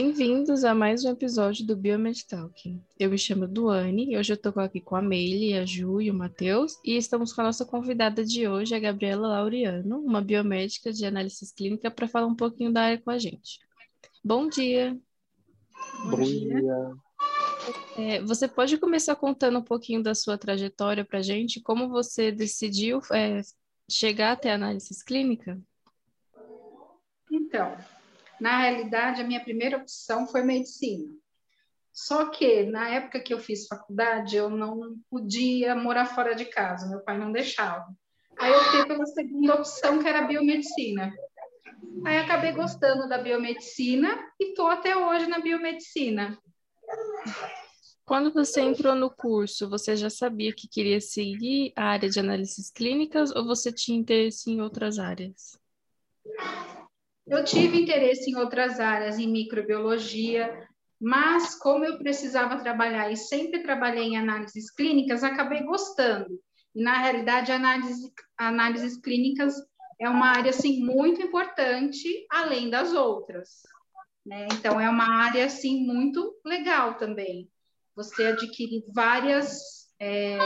Bem-vindos 0.00 0.62
a 0.62 0.76
mais 0.76 1.04
um 1.04 1.10
episódio 1.10 1.66
do 1.66 1.74
Biomed 1.74 2.24
Talking. 2.24 2.80
Eu 3.00 3.10
me 3.10 3.18
chamo 3.18 3.48
Duane 3.48 4.12
e 4.12 4.16
hoje 4.16 4.32
eu 4.32 4.36
estou 4.36 4.52
aqui 4.62 4.80
com 4.80 4.94
a 4.94 5.02
Meile, 5.02 5.58
a 5.58 5.64
Ju 5.64 6.00
e 6.00 6.08
o 6.08 6.14
Matheus 6.14 6.78
e 6.84 6.96
estamos 6.96 7.32
com 7.32 7.40
a 7.40 7.44
nossa 7.44 7.66
convidada 7.66 8.24
de 8.24 8.46
hoje, 8.46 8.76
a 8.76 8.78
Gabriela 8.78 9.26
Laureano, 9.26 9.98
uma 9.98 10.20
biomédica 10.20 10.92
de 10.92 11.04
análise 11.04 11.52
clínica, 11.52 11.90
para 11.90 12.06
falar 12.06 12.28
um 12.28 12.36
pouquinho 12.36 12.72
da 12.72 12.82
área 12.82 13.02
com 13.02 13.10
a 13.10 13.18
gente. 13.18 13.58
Bom 14.24 14.48
dia! 14.48 14.96
Bom, 16.04 16.10
Bom 16.10 16.22
dia! 16.22 16.60
dia. 16.60 16.94
É, 17.96 18.22
você 18.22 18.46
pode 18.46 18.78
começar 18.78 19.16
contando 19.16 19.58
um 19.58 19.64
pouquinho 19.64 20.00
da 20.00 20.14
sua 20.14 20.38
trajetória 20.38 21.04
para 21.04 21.18
a 21.18 21.22
gente? 21.22 21.60
Como 21.60 21.88
você 21.88 22.30
decidiu 22.30 23.00
é, 23.12 23.40
chegar 23.90 24.30
até 24.30 24.52
a 24.52 24.54
análise 24.54 25.04
clínica? 25.04 25.60
Então, 27.32 27.76
na 28.40 28.60
realidade, 28.60 29.20
a 29.20 29.26
minha 29.26 29.42
primeira 29.42 29.76
opção 29.76 30.26
foi 30.26 30.42
medicina. 30.42 31.08
Só 31.92 32.26
que 32.26 32.62
na 32.64 32.88
época 32.88 33.20
que 33.20 33.34
eu 33.34 33.40
fiz 33.40 33.66
faculdade, 33.66 34.36
eu 34.36 34.48
não 34.48 34.96
podia 35.10 35.74
morar 35.74 36.06
fora 36.06 36.34
de 36.34 36.44
casa, 36.44 36.88
meu 36.88 37.00
pai 37.00 37.18
não 37.18 37.32
deixava. 37.32 37.86
Aí 38.38 38.52
eu 38.52 38.60
optei 38.60 38.86
pela 38.86 39.06
segunda 39.06 39.54
opção, 39.56 39.98
que 39.98 40.08
era 40.08 40.26
biomedicina. 40.26 41.12
Aí 42.06 42.18
acabei 42.18 42.52
gostando 42.52 43.08
da 43.08 43.18
biomedicina 43.18 44.16
e 44.38 44.50
estou 44.50 44.68
até 44.68 44.96
hoje 44.96 45.26
na 45.26 45.40
biomedicina. 45.40 46.38
Quando 48.04 48.32
você 48.32 48.60
entrou 48.60 48.94
no 48.94 49.10
curso, 49.10 49.68
você 49.68 49.96
já 49.96 50.08
sabia 50.08 50.52
que 50.54 50.68
queria 50.68 51.00
seguir 51.00 51.72
a 51.76 51.86
área 51.86 52.08
de 52.08 52.20
análises 52.20 52.70
clínicas 52.70 53.34
ou 53.34 53.44
você 53.44 53.72
tinha 53.72 53.98
interesse 53.98 54.50
em 54.50 54.60
outras 54.60 54.98
áreas? 54.98 55.58
Eu 57.30 57.44
tive 57.44 57.80
interesse 57.80 58.30
em 58.30 58.36
outras 58.36 58.80
áreas, 58.80 59.18
em 59.18 59.28
microbiologia, 59.28 60.66
mas 61.00 61.54
como 61.54 61.84
eu 61.84 61.98
precisava 61.98 62.58
trabalhar 62.58 63.10
e 63.12 63.16
sempre 63.16 63.62
trabalhei 63.62 64.04
em 64.04 64.16
análises 64.16 64.70
clínicas, 64.70 65.22
acabei 65.22 65.62
gostando. 65.62 66.40
E 66.74 66.82
na 66.82 66.98
realidade, 66.98 67.52
análise, 67.52 68.12
análises 68.36 69.00
clínicas 69.00 69.54
é 70.00 70.08
uma 70.08 70.28
área 70.28 70.50
assim 70.50 70.80
muito 70.82 71.20
importante, 71.20 72.26
além 72.30 72.70
das 72.70 72.92
outras. 72.92 73.62
Né? 74.24 74.46
Então 74.52 74.80
é 74.80 74.88
uma 74.88 75.08
área 75.24 75.44
assim 75.44 75.84
muito 75.84 76.34
legal 76.44 76.94
também. 76.94 77.48
Você 77.94 78.26
adquire 78.26 78.84
várias 78.94 79.88
é, 80.00 80.38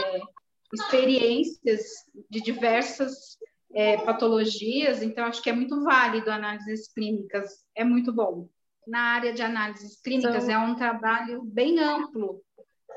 experiências 0.73 1.81
de 2.29 2.41
diversas 2.41 3.37
é, 3.73 3.97
patologias, 3.97 5.01
então 5.01 5.25
acho 5.25 5.41
que 5.41 5.49
é 5.49 5.53
muito 5.53 5.83
válido 5.83 6.29
análises 6.29 6.91
clínicas, 6.93 7.49
é 7.75 7.83
muito 7.83 8.13
bom. 8.13 8.47
Na 8.87 8.99
área 8.99 9.33
de 9.33 9.41
análises 9.41 9.99
clínicas 10.01 10.43
então... 10.43 10.55
é 10.55 10.65
um 10.65 10.75
trabalho 10.75 11.41
bem 11.43 11.79
amplo, 11.79 12.41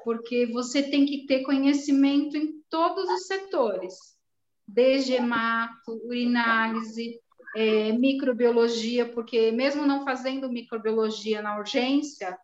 porque 0.05 0.47
você 0.47 0.83
tem 0.83 1.07
que 1.07 1.27
ter 1.27 1.43
conhecimento 1.43 2.37
em 2.37 2.61
todos 2.69 3.09
os 3.09 3.27
setores, 3.27 3.95
desde 4.67 5.15
hemato, 5.15 5.93
urinálise, 6.05 7.21
é, 7.57 7.93
microbiologia, 7.93 9.07
porque 9.07 9.51
mesmo 9.53 9.87
não 9.87 10.05
fazendo 10.05 10.51
microbiologia 10.51 11.41
na 11.41 11.59
urgência, 11.59 12.37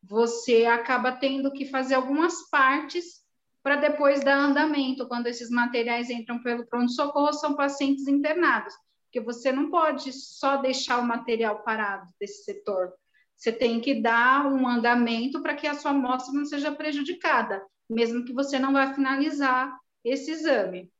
você 0.00 0.66
acaba 0.66 1.10
tendo 1.10 1.50
que 1.50 1.64
fazer 1.64 1.94
algumas 1.94 2.48
partes 2.50 3.23
para 3.64 3.76
depois 3.76 4.22
dar 4.22 4.36
andamento. 4.36 5.08
Quando 5.08 5.26
esses 5.26 5.48
materiais 5.48 6.10
entram 6.10 6.40
pelo 6.42 6.66
pronto-socorro, 6.66 7.32
são 7.32 7.56
pacientes 7.56 8.06
internados, 8.06 8.74
porque 9.04 9.20
você 9.20 9.50
não 9.50 9.70
pode 9.70 10.12
só 10.12 10.58
deixar 10.58 10.98
o 10.98 11.06
material 11.06 11.64
parado 11.64 12.06
desse 12.20 12.44
setor. 12.44 12.92
Você 13.34 13.50
tem 13.50 13.80
que 13.80 14.02
dar 14.02 14.46
um 14.52 14.68
andamento 14.68 15.42
para 15.42 15.54
que 15.54 15.66
a 15.66 15.74
sua 15.74 15.92
amostra 15.92 16.34
não 16.34 16.44
seja 16.44 16.70
prejudicada, 16.70 17.64
mesmo 17.88 18.24
que 18.24 18.34
você 18.34 18.58
não 18.58 18.74
vá 18.74 18.92
finalizar 18.92 19.74
esse 20.04 20.30
exame. 20.30 20.92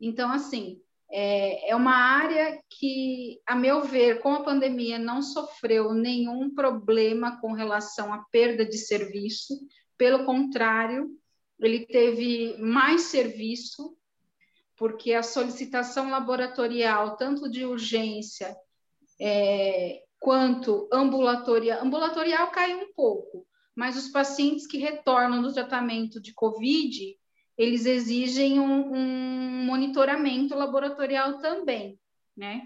Então, 0.00 0.32
assim, 0.32 0.80
é, 1.12 1.70
é 1.70 1.76
uma 1.76 1.94
área 1.94 2.58
que, 2.70 3.38
a 3.46 3.54
meu 3.54 3.82
ver, 3.82 4.20
com 4.20 4.32
a 4.32 4.42
pandemia, 4.42 4.98
não 4.98 5.20
sofreu 5.20 5.92
nenhum 5.92 6.54
problema 6.54 7.38
com 7.38 7.52
relação 7.52 8.14
à 8.14 8.24
perda 8.32 8.64
de 8.64 8.78
serviço, 8.78 9.54
pelo 9.98 10.24
contrário, 10.24 11.19
ele 11.60 11.86
teve 11.86 12.56
mais 12.58 13.02
serviço, 13.02 13.96
porque 14.76 15.12
a 15.12 15.22
solicitação 15.22 16.10
laboratorial, 16.10 17.16
tanto 17.16 17.50
de 17.50 17.64
urgência 17.64 18.56
é, 19.20 20.02
quanto 20.18 20.88
ambulatorial, 20.92 21.84
ambulatorial 21.84 22.50
cai 22.50 22.74
um 22.74 22.92
pouco, 22.94 23.46
mas 23.76 23.96
os 23.96 24.08
pacientes 24.08 24.66
que 24.66 24.78
retornam 24.78 25.42
do 25.42 25.52
tratamento 25.52 26.20
de 26.20 26.32
COVID, 26.32 27.16
eles 27.56 27.84
exigem 27.84 28.58
um, 28.58 28.94
um 28.94 29.64
monitoramento 29.66 30.54
laboratorial 30.54 31.38
também, 31.38 31.98
né? 32.36 32.62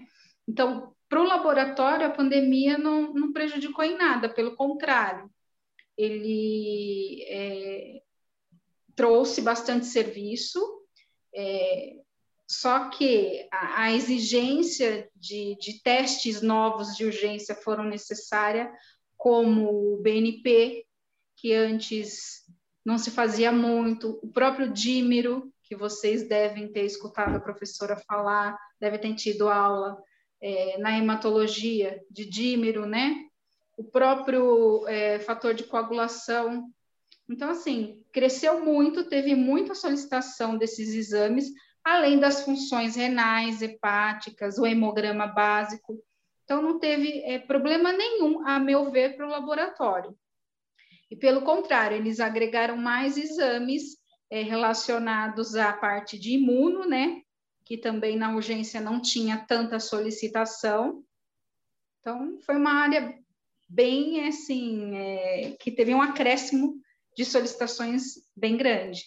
Então, 0.47 0.93
para 1.09 1.21
o 1.21 1.27
laboratório, 1.27 2.05
a 2.05 2.11
pandemia 2.11 2.77
não, 2.77 3.13
não, 3.13 3.33
prejudicou 3.33 3.83
em 3.83 3.97
nada, 3.97 4.29
pelo 4.29 4.55
contrário, 4.55 5.29
ele 5.97 7.23
é, 7.27 8.01
trouxe 8.95 9.41
bastante 9.41 9.85
serviço, 9.85 10.59
é, 11.35 11.95
só 12.47 12.89
que 12.89 13.47
a, 13.51 13.83
a 13.83 13.93
exigência 13.93 15.09
de, 15.15 15.57
de, 15.59 15.81
testes 15.81 16.41
novos 16.41 16.95
de 16.95 17.05
urgência 17.05 17.55
foram 17.55 17.83
necessárias, 17.83 18.69
como 19.17 19.93
o 19.93 20.01
BNP, 20.01 20.85
que 21.35 21.53
antes 21.53 22.43
não 22.85 22.97
se 22.97 23.09
fazia 23.09 23.51
muito, 23.51 24.19
o 24.21 24.27
próprio 24.31 24.71
dímero, 24.71 25.51
que 25.63 25.75
vocês 25.75 26.27
devem 26.27 26.71
ter 26.71 26.85
escutado 26.85 27.35
a 27.35 27.39
professora 27.39 27.97
falar, 27.97 28.55
devem 28.79 28.99
ter 28.99 29.15
tido 29.15 29.49
aula 29.49 29.97
é, 30.39 30.77
na 30.77 30.95
hematologia 30.95 31.99
de 32.09 32.25
dímero, 32.25 32.85
né? 32.85 33.15
O 33.75 33.83
próprio 33.83 34.87
é, 34.87 35.19
fator 35.19 35.55
de 35.55 35.63
coagulação, 35.63 36.71
então, 37.27 37.49
assim, 37.49 38.03
cresceu 38.11 38.63
muito, 38.63 39.09
teve 39.09 39.33
muita 39.33 39.73
solicitação 39.73 40.57
desses 40.57 40.93
exames, 40.93 41.51
além 41.83 42.19
das 42.19 42.43
funções 42.43 42.95
renais, 42.95 43.61
hepáticas, 43.61 44.57
o 44.57 44.65
hemograma 44.65 45.27
básico. 45.27 45.99
Então, 46.43 46.61
não 46.61 46.79
teve 46.79 47.23
é, 47.23 47.39
problema 47.39 47.91
nenhum, 47.91 48.47
a 48.47 48.59
meu 48.59 48.91
ver, 48.91 49.15
para 49.15 49.25
o 49.25 49.29
laboratório. 49.29 50.15
E, 51.09 51.15
pelo 51.15 51.41
contrário, 51.41 51.97
eles 51.97 52.19
agregaram 52.19 52.77
mais 52.77 53.17
exames 53.17 53.97
é, 54.29 54.41
relacionados 54.41 55.55
à 55.55 55.73
parte 55.73 56.19
de 56.19 56.33
imuno, 56.33 56.87
né? 56.87 57.21
Que 57.63 57.77
também 57.77 58.15
na 58.15 58.35
urgência 58.35 58.79
não 58.79 59.01
tinha 59.01 59.37
tanta 59.47 59.79
solicitação. 59.79 61.03
Então, 61.99 62.39
foi 62.41 62.55
uma 62.55 62.73
área 62.73 63.17
bem, 63.67 64.27
assim, 64.27 64.95
é, 64.95 65.55
que 65.59 65.71
teve 65.71 65.93
um 65.93 66.01
acréscimo 66.01 66.79
de 67.15 67.23
solicitações 67.23 68.15
bem 68.35 68.57
grande. 68.57 69.03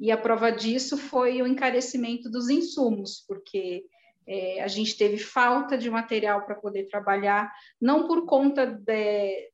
E 0.00 0.10
a 0.10 0.16
prova 0.16 0.50
disso 0.50 0.96
foi 0.96 1.40
o 1.42 1.46
encarecimento 1.46 2.30
dos 2.30 2.48
insumos, 2.48 3.24
porque 3.26 3.84
é, 4.26 4.62
a 4.62 4.68
gente 4.68 4.96
teve 4.96 5.18
falta 5.18 5.76
de 5.76 5.90
material 5.90 6.44
para 6.44 6.54
poder 6.54 6.88
trabalhar, 6.88 7.52
não 7.80 8.06
por 8.06 8.24
conta 8.24 8.66
de, 8.66 9.50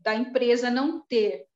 da 0.00 0.14
empresa 0.14 0.70
não 0.70 1.00
ter 1.00 1.46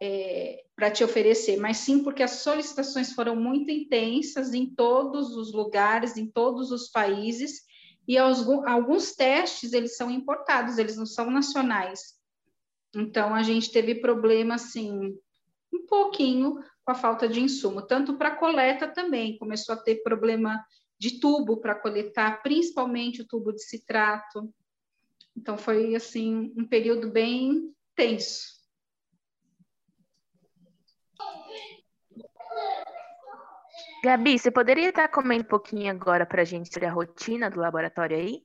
é, 0.00 0.64
para 0.76 0.90
te 0.90 1.02
oferecer, 1.02 1.56
mas 1.58 1.78
sim 1.78 2.04
porque 2.04 2.22
as 2.22 2.30
solicitações 2.30 3.12
foram 3.12 3.34
muito 3.34 3.70
intensas 3.70 4.54
em 4.54 4.66
todos 4.66 5.36
os 5.36 5.52
lugares, 5.52 6.16
em 6.16 6.26
todos 6.26 6.70
os 6.70 6.88
países, 6.88 7.62
e 8.06 8.16
alguns 8.16 9.12
testes 9.14 9.72
eles 9.72 9.96
são 9.96 10.10
importados, 10.10 10.78
eles 10.78 10.96
não 10.96 11.04
são 11.04 11.30
nacionais. 11.30 12.17
Então, 12.94 13.34
a 13.34 13.42
gente 13.42 13.70
teve 13.70 13.96
problema, 13.96 14.54
assim, 14.54 15.18
um 15.72 15.86
pouquinho 15.86 16.62
com 16.84 16.92
a 16.92 16.94
falta 16.94 17.28
de 17.28 17.40
insumo, 17.40 17.82
tanto 17.82 18.16
para 18.16 18.36
coleta 18.36 18.88
também, 18.88 19.36
começou 19.36 19.74
a 19.74 19.78
ter 19.78 20.02
problema 20.02 20.64
de 20.98 21.20
tubo 21.20 21.58
para 21.58 21.74
coletar, 21.74 22.42
principalmente 22.42 23.22
o 23.22 23.26
tubo 23.26 23.52
de 23.52 23.62
citrato. 23.62 24.52
Então, 25.36 25.56
foi, 25.56 25.94
assim, 25.94 26.52
um 26.56 26.66
período 26.66 27.10
bem 27.10 27.72
tenso. 27.94 28.58
Gabi, 34.02 34.38
você 34.38 34.50
poderia 34.50 34.88
estar 34.88 35.08
comendo 35.08 35.44
um 35.44 35.48
pouquinho 35.48 35.90
agora 35.90 36.24
para 36.24 36.42
a 36.42 36.44
gente 36.44 36.72
sobre 36.72 36.86
a 36.86 36.92
rotina 36.92 37.50
do 37.50 37.60
laboratório 37.60 38.16
aí? 38.16 38.42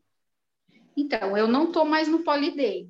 Então, 0.98 1.38
eu 1.38 1.48
não 1.48 1.68
estou 1.68 1.86
mais 1.86 2.08
no 2.08 2.24
Poliday, 2.24 2.90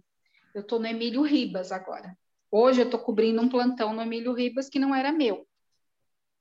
eu 0.54 0.62
estou 0.62 0.80
no 0.80 0.88
Emílio 0.88 1.22
Ribas 1.24 1.72
agora. 1.72 2.18
Hoje 2.52 2.82
eu 2.82 2.86
estou 2.86 3.00
cobrindo 3.00 3.42
um 3.42 3.50
plantão 3.50 3.94
no 3.94 4.02
Emílio 4.02 4.34
Ribas 4.34 4.70
que 4.70 4.78
não 4.78 4.94
era 4.94 5.12
meu. 5.12 5.48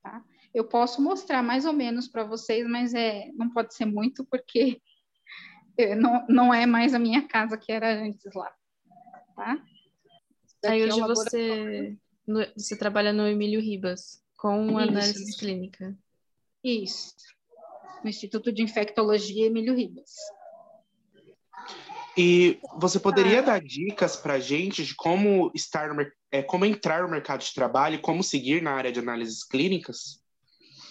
Tá? 0.03 0.23
Eu 0.53 0.65
posso 0.65 1.01
mostrar 1.01 1.43
mais 1.43 1.65
ou 1.65 1.73
menos 1.73 2.07
para 2.07 2.25
vocês, 2.25 2.67
mas 2.67 2.93
é, 2.93 3.31
não 3.33 3.49
pode 3.51 3.75
ser 3.75 3.87
muito, 3.87 4.25
porque 4.27 4.81
não, 5.99 6.27
não 6.29 6.55
é 6.55 6.67
mais 6.67 6.93
a 6.93 6.99
minha 6.99 7.27
casa 7.27 7.57
que 7.57 7.73
era 7.73 8.03
antes 8.03 8.33
lá. 8.35 8.53
tá? 9.35 9.65
Aí 10.67 10.85
hoje 10.85 11.01
é 11.01 11.07
você, 11.07 11.99
no, 12.27 12.41
você 12.55 12.77
trabalha 12.77 13.13
no 13.13 13.27
Emílio 13.27 13.61
Ribas, 13.61 14.23
com 14.37 14.79
análise 14.79 15.23
Isso. 15.31 15.39
clínica. 15.39 15.97
Isso, 16.63 17.15
no 18.05 18.11
Instituto 18.11 18.53
de 18.53 18.63
Infectologia 18.63 19.47
Emílio 19.47 19.75
Ribas. 19.75 20.13
E 22.17 22.61
você 22.79 23.01
poderia 23.01 23.39
ah. 23.39 23.43
dar 23.43 23.61
dicas 23.61 24.17
para 24.17 24.35
a 24.35 24.41
gente 24.41 24.85
de 24.85 24.95
como 24.95 25.51
estar 25.55 25.95
no, 25.95 26.07
é, 26.31 26.43
como 26.43 26.65
entrar 26.65 27.03
no 27.03 27.09
mercado 27.09 27.41
de 27.41 27.55
trabalho 27.55 27.97
e 27.97 28.03
como 28.03 28.23
seguir 28.23 28.63
na 28.63 28.73
área 28.73 28.93
de 28.93 29.01
análises 29.01 29.43
clínicas? 29.45 30.23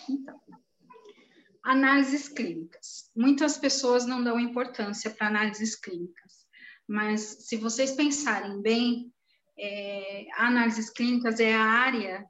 Então, 0.09 0.39
análises 1.63 2.27
clínicas. 2.27 3.09
Muitas 3.15 3.57
pessoas 3.57 4.05
não 4.05 4.23
dão 4.23 4.39
importância 4.39 5.11
para 5.11 5.27
análises 5.27 5.75
clínicas, 5.75 6.47
mas 6.87 7.21
se 7.47 7.55
vocês 7.55 7.91
pensarem 7.91 8.61
bem, 8.61 9.13
é, 9.57 10.25
análises 10.37 10.89
clínicas 10.89 11.39
é 11.39 11.53
a 11.53 11.63
área 11.63 12.25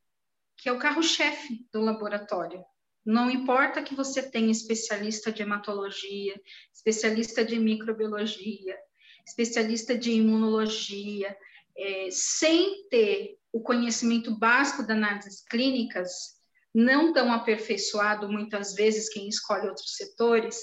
que 0.57 0.69
é 0.69 0.71
o 0.71 0.79
carro-chefe 0.79 1.65
do 1.73 1.81
laboratório. 1.81 2.63
Não 3.05 3.29
importa 3.29 3.81
que 3.81 3.95
você 3.95 4.21
tenha 4.21 4.51
especialista 4.51 5.31
de 5.31 5.41
hematologia, 5.41 6.39
especialista 6.73 7.43
de 7.43 7.57
microbiologia, 7.59 8.77
especialista 9.25 9.97
de 9.97 10.11
imunologia, 10.11 11.35
é, 11.77 12.09
sem 12.11 12.87
ter 12.89 13.37
o 13.51 13.61
conhecimento 13.61 14.37
básico 14.37 14.81
das 14.81 14.97
análises 14.97 15.43
clínicas, 15.43 16.39
não 16.73 17.11
tão 17.11 17.31
aperfeiçoado 17.33 18.29
muitas 18.29 18.73
vezes 18.75 19.09
quem 19.09 19.27
escolhe 19.27 19.67
outros 19.67 19.95
setores, 19.95 20.57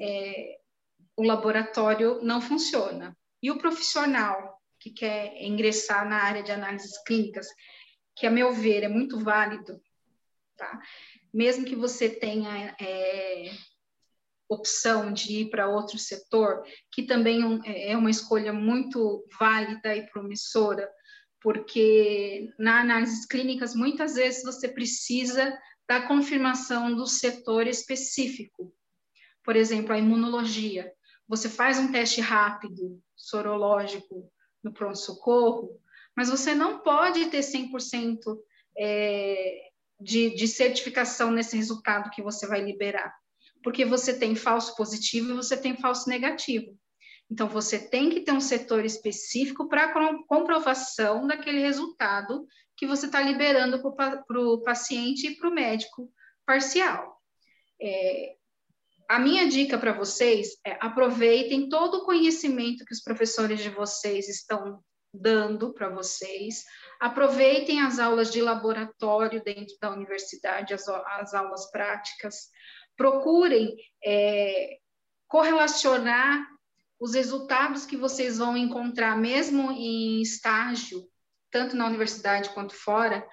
é, 0.00 0.58
o 1.16 1.22
laboratório 1.22 2.20
não 2.22 2.40
funciona. 2.40 3.16
E 3.42 3.50
o 3.50 3.58
profissional 3.58 4.58
que 4.80 4.90
quer 4.90 5.42
ingressar 5.42 6.08
na 6.08 6.22
área 6.22 6.42
de 6.42 6.52
análises 6.52 6.96
clínicas, 7.04 7.48
que 8.16 8.26
a 8.26 8.30
meu 8.30 8.52
ver 8.52 8.84
é 8.84 8.88
muito 8.88 9.18
válido, 9.18 9.80
tá? 10.56 10.80
Mesmo 11.32 11.64
que 11.64 11.76
você 11.76 12.08
tenha 12.08 12.74
é, 12.80 13.50
opção 14.48 15.12
de 15.12 15.40
ir 15.40 15.50
para 15.50 15.68
outro 15.68 15.98
setor, 15.98 16.62
que 16.90 17.02
também 17.02 17.60
é, 17.64 17.92
é 17.92 17.96
uma 17.96 18.10
escolha 18.10 18.52
muito 18.52 19.24
válida 19.38 19.94
e 19.94 20.06
promissora, 20.08 20.90
porque 21.40 22.52
na 22.58 22.80
análises 22.80 23.26
clínicas 23.26 23.74
muitas 23.74 24.14
vezes 24.14 24.42
você 24.42 24.68
precisa 24.68 25.56
da 25.88 26.06
confirmação 26.06 26.94
do 26.94 27.06
setor 27.06 27.66
específico. 27.66 28.74
Por 29.44 29.56
exemplo, 29.56 29.92
a 29.94 29.98
imunologia. 29.98 30.92
Você 31.26 31.48
faz 31.48 31.78
um 31.78 31.92
teste 31.92 32.20
rápido, 32.20 33.00
sorológico, 33.16 34.30
no 34.62 34.72
pronto-socorro, 34.72 35.80
mas 36.16 36.28
você 36.28 36.54
não 36.54 36.80
pode 36.80 37.26
ter 37.26 37.40
100% 37.40 38.18
é, 38.76 39.67
de, 40.00 40.34
de 40.34 40.46
certificação 40.46 41.30
nesse 41.30 41.56
resultado 41.56 42.10
que 42.10 42.22
você 42.22 42.46
vai 42.46 42.60
liberar, 42.60 43.14
porque 43.62 43.84
você 43.84 44.16
tem 44.16 44.34
falso 44.34 44.74
positivo 44.76 45.30
e 45.30 45.36
você 45.36 45.56
tem 45.56 45.76
falso 45.76 46.08
negativo. 46.08 46.78
Então, 47.30 47.46
você 47.46 47.78
tem 47.78 48.08
que 48.08 48.20
ter 48.20 48.32
um 48.32 48.40
setor 48.40 48.84
específico 48.84 49.68
para 49.68 49.92
comprovação 50.26 51.26
daquele 51.26 51.60
resultado 51.60 52.46
que 52.74 52.86
você 52.86 53.06
está 53.06 53.20
liberando 53.20 53.82
para 53.94 54.40
o 54.40 54.62
paciente 54.62 55.26
e 55.26 55.36
para 55.36 55.48
o 55.48 55.54
médico 55.54 56.10
parcial. 56.46 57.20
É, 57.80 58.36
a 59.08 59.18
minha 59.18 59.48
dica 59.48 59.76
para 59.76 59.92
vocês 59.92 60.56
é 60.64 60.78
aproveitem 60.80 61.68
todo 61.68 61.98
o 61.98 62.04
conhecimento 62.04 62.84
que 62.84 62.92
os 62.92 63.02
professores 63.02 63.60
de 63.60 63.68
vocês 63.68 64.28
estão 64.28 64.82
dando 65.12 65.72
para 65.74 65.88
vocês, 65.88 66.64
aproveitem 67.00 67.80
as 67.80 67.98
aulas 67.98 68.32
de 68.32 68.40
laboratório 68.42 69.42
dentro 69.42 69.74
da 69.80 69.90
universidade, 69.90 70.74
as, 70.74 70.88
as 70.88 71.34
aulas 71.34 71.70
práticas, 71.70 72.48
procurem 72.96 73.76
é, 74.04 74.78
correlacionar 75.28 76.46
os 76.98 77.14
resultados 77.14 77.86
que 77.86 77.96
vocês 77.96 78.38
vão 78.38 78.56
encontrar, 78.56 79.16
mesmo 79.16 79.70
em 79.70 80.20
estágio, 80.20 81.08
tanto 81.50 81.76
na 81.76 81.86
universidade 81.86 82.50
quanto 82.50 82.74
fora, 82.74 83.24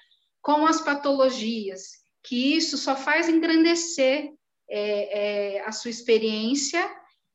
com 0.41 0.65
as 0.68 0.79
patologias, 0.81 1.89
que 2.23 2.56
isso 2.56 2.77
só 2.77 2.95
faz 2.95 3.27
engrandecer 3.27 4.31
é, 4.69 5.57
é, 5.57 5.61
a 5.65 5.71
sua 5.71 5.89
experiência 5.89 6.88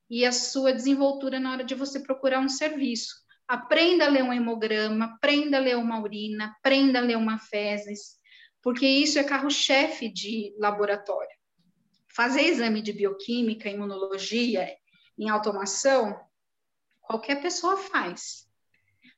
e 0.08 0.24
a 0.24 0.32
sua 0.32 0.72
desenvoltura 0.72 1.40
na 1.40 1.52
hora 1.52 1.64
de 1.64 1.74
você 1.74 2.00
procurar 2.00 2.40
um 2.40 2.48
serviço. 2.48 3.19
Aprenda 3.50 4.04
a 4.04 4.08
ler 4.08 4.22
um 4.22 4.32
hemograma, 4.32 5.06
aprenda 5.06 5.56
a 5.56 5.60
ler 5.60 5.76
uma 5.76 6.00
urina, 6.00 6.54
aprenda 6.56 7.00
a 7.00 7.02
ler 7.02 7.16
uma 7.16 7.36
fezes, 7.36 8.16
porque 8.62 8.86
isso 8.86 9.18
é 9.18 9.24
carro-chefe 9.24 10.08
de 10.08 10.54
laboratório. 10.56 11.36
Fazer 12.14 12.42
exame 12.42 12.80
de 12.80 12.92
bioquímica, 12.92 13.68
imunologia, 13.68 14.72
em 15.18 15.28
automação, 15.28 16.16
qualquer 17.00 17.42
pessoa 17.42 17.76
faz. 17.76 18.48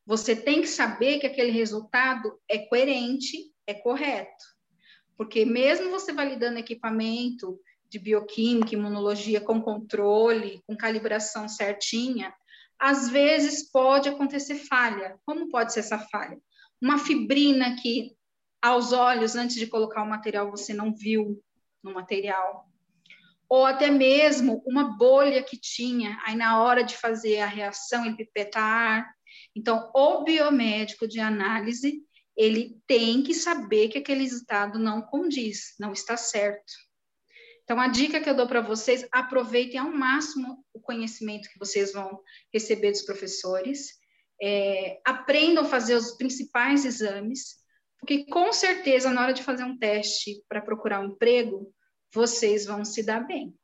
Você 0.07 0.35
tem 0.35 0.63
que 0.63 0.69
saber 0.69 1.19
que 1.19 1.27
aquele 1.27 1.51
resultado 1.51 2.41
é 2.49 2.57
coerente, 2.57 3.53
é 3.67 3.75
correto. 3.75 4.47
Porque 5.15 5.45
mesmo 5.45 5.91
você 5.91 6.11
validando 6.11 6.59
equipamento 6.59 7.61
de 7.87 7.99
bioquímica, 7.99 8.75
imunologia 8.75 9.43
com 9.43 9.61
controle, 9.61 10.63
com 10.67 10.75
calibração 10.75 11.47
certinha, 11.51 12.35
às 12.83 13.09
vezes 13.09 13.71
pode 13.71 14.09
acontecer 14.09 14.57
falha. 14.57 15.17
Como 15.25 15.49
pode 15.49 15.73
ser 15.73 15.81
essa 15.81 15.99
falha? 15.99 16.37
Uma 16.81 16.99
fibrina 16.99 17.77
que 17.81 18.17
aos 18.61 18.93
olhos, 18.93 19.37
antes 19.37 19.57
de 19.57 19.69
colocar 19.69 20.03
o 20.03 20.09
material, 20.09 20.51
você 20.51 20.75
não 20.75 20.93
viu 20.93 21.41
no 21.83 21.95
material 21.95 22.69
ou 23.53 23.67
até 23.67 23.91
mesmo 23.91 24.63
uma 24.65 24.97
bolha 24.97 25.43
que 25.43 25.59
tinha, 25.59 26.19
aí 26.25 26.35
na 26.35 26.63
hora 26.63 26.83
de 26.83 26.97
fazer 26.97 27.41
a 27.41 27.47
reação 27.47 28.03
ele 28.07 28.17
pipeta 28.17 28.59
ar. 28.59 29.15
Então, 29.55 29.91
o 29.95 30.25
biomédico 30.25 31.07
de 31.07 31.21
análise, 31.21 32.03
ele 32.35 32.81
tem 32.87 33.23
que 33.23 33.35
saber 33.35 33.89
que 33.89 33.99
aquele 33.99 34.23
resultado 34.23 34.79
não 34.79 35.03
condiz, 35.03 35.75
não 35.79 35.93
está 35.93 36.17
certo. 36.17 36.73
Então, 37.73 37.83
a 37.83 37.89
dica 37.89 38.21
que 38.21 38.29
eu 38.29 38.37
dou 38.37 38.47
para 38.47 38.61
vocês, 38.61 39.09
aproveitem 39.11 39.81
ao 39.81 39.91
máximo 39.91 40.63
o 40.75 40.79
conhecimento 40.79 41.49
que 41.49 41.59
vocês 41.59 41.91
vão 41.91 42.21
receber 42.53 42.91
dos 42.91 43.01
professores, 43.01 43.95
é, 44.43 45.01
aprendam 45.07 45.65
a 45.65 45.67
fazer 45.67 45.95
os 45.95 46.11
principais 46.11 46.85
exames, 46.85 47.57
porque 47.99 48.27
com 48.27 48.53
certeza, 48.53 49.11
na 49.11 49.23
hora 49.23 49.33
de 49.33 49.43
fazer 49.43 49.65
um 49.65 49.79
teste 49.79 50.45
para 50.51 50.61
procurar 50.61 51.01
um 51.01 51.13
emprego, 51.13 51.73
vocês 52.13 52.67
vão 52.67 52.85
se 52.85 53.03
dar 53.03 53.27
bem. 53.27 53.55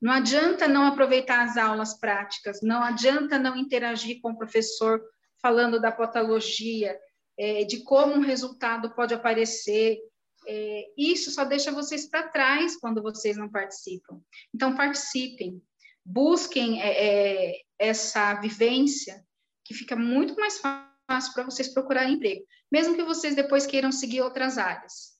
Não 0.00 0.12
adianta 0.12 0.68
não 0.68 0.86
aproveitar 0.86 1.42
as 1.42 1.56
aulas 1.56 1.98
práticas, 1.98 2.60
não 2.62 2.84
adianta 2.84 3.36
não 3.36 3.56
interagir 3.56 4.20
com 4.22 4.30
o 4.30 4.38
professor 4.38 5.02
falando 5.42 5.80
da 5.80 5.90
patologia, 5.90 6.96
é, 7.36 7.64
de 7.64 7.82
como 7.82 8.14
um 8.14 8.20
resultado 8.20 8.94
pode 8.94 9.12
aparecer. 9.12 9.98
É, 10.46 10.92
isso 10.96 11.30
só 11.30 11.44
deixa 11.44 11.72
vocês 11.72 12.06
para 12.08 12.28
trás 12.28 12.76
quando 12.76 13.02
vocês 13.02 13.36
não 13.36 13.48
participam. 13.48 14.20
Então, 14.54 14.74
participem, 14.74 15.62
busquem 16.04 16.82
é, 16.82 17.52
é 17.52 17.62
essa 17.78 18.34
vivência, 18.40 19.24
que 19.64 19.74
fica 19.74 19.96
muito 19.96 20.34
mais 20.36 20.58
fácil 20.58 21.32
para 21.34 21.44
vocês 21.44 21.72
procurarem 21.72 22.14
emprego, 22.14 22.44
mesmo 22.70 22.94
que 22.94 23.02
vocês 23.02 23.34
depois 23.34 23.66
queiram 23.66 23.90
seguir 23.90 24.20
outras 24.22 24.58
áreas. 24.58 25.14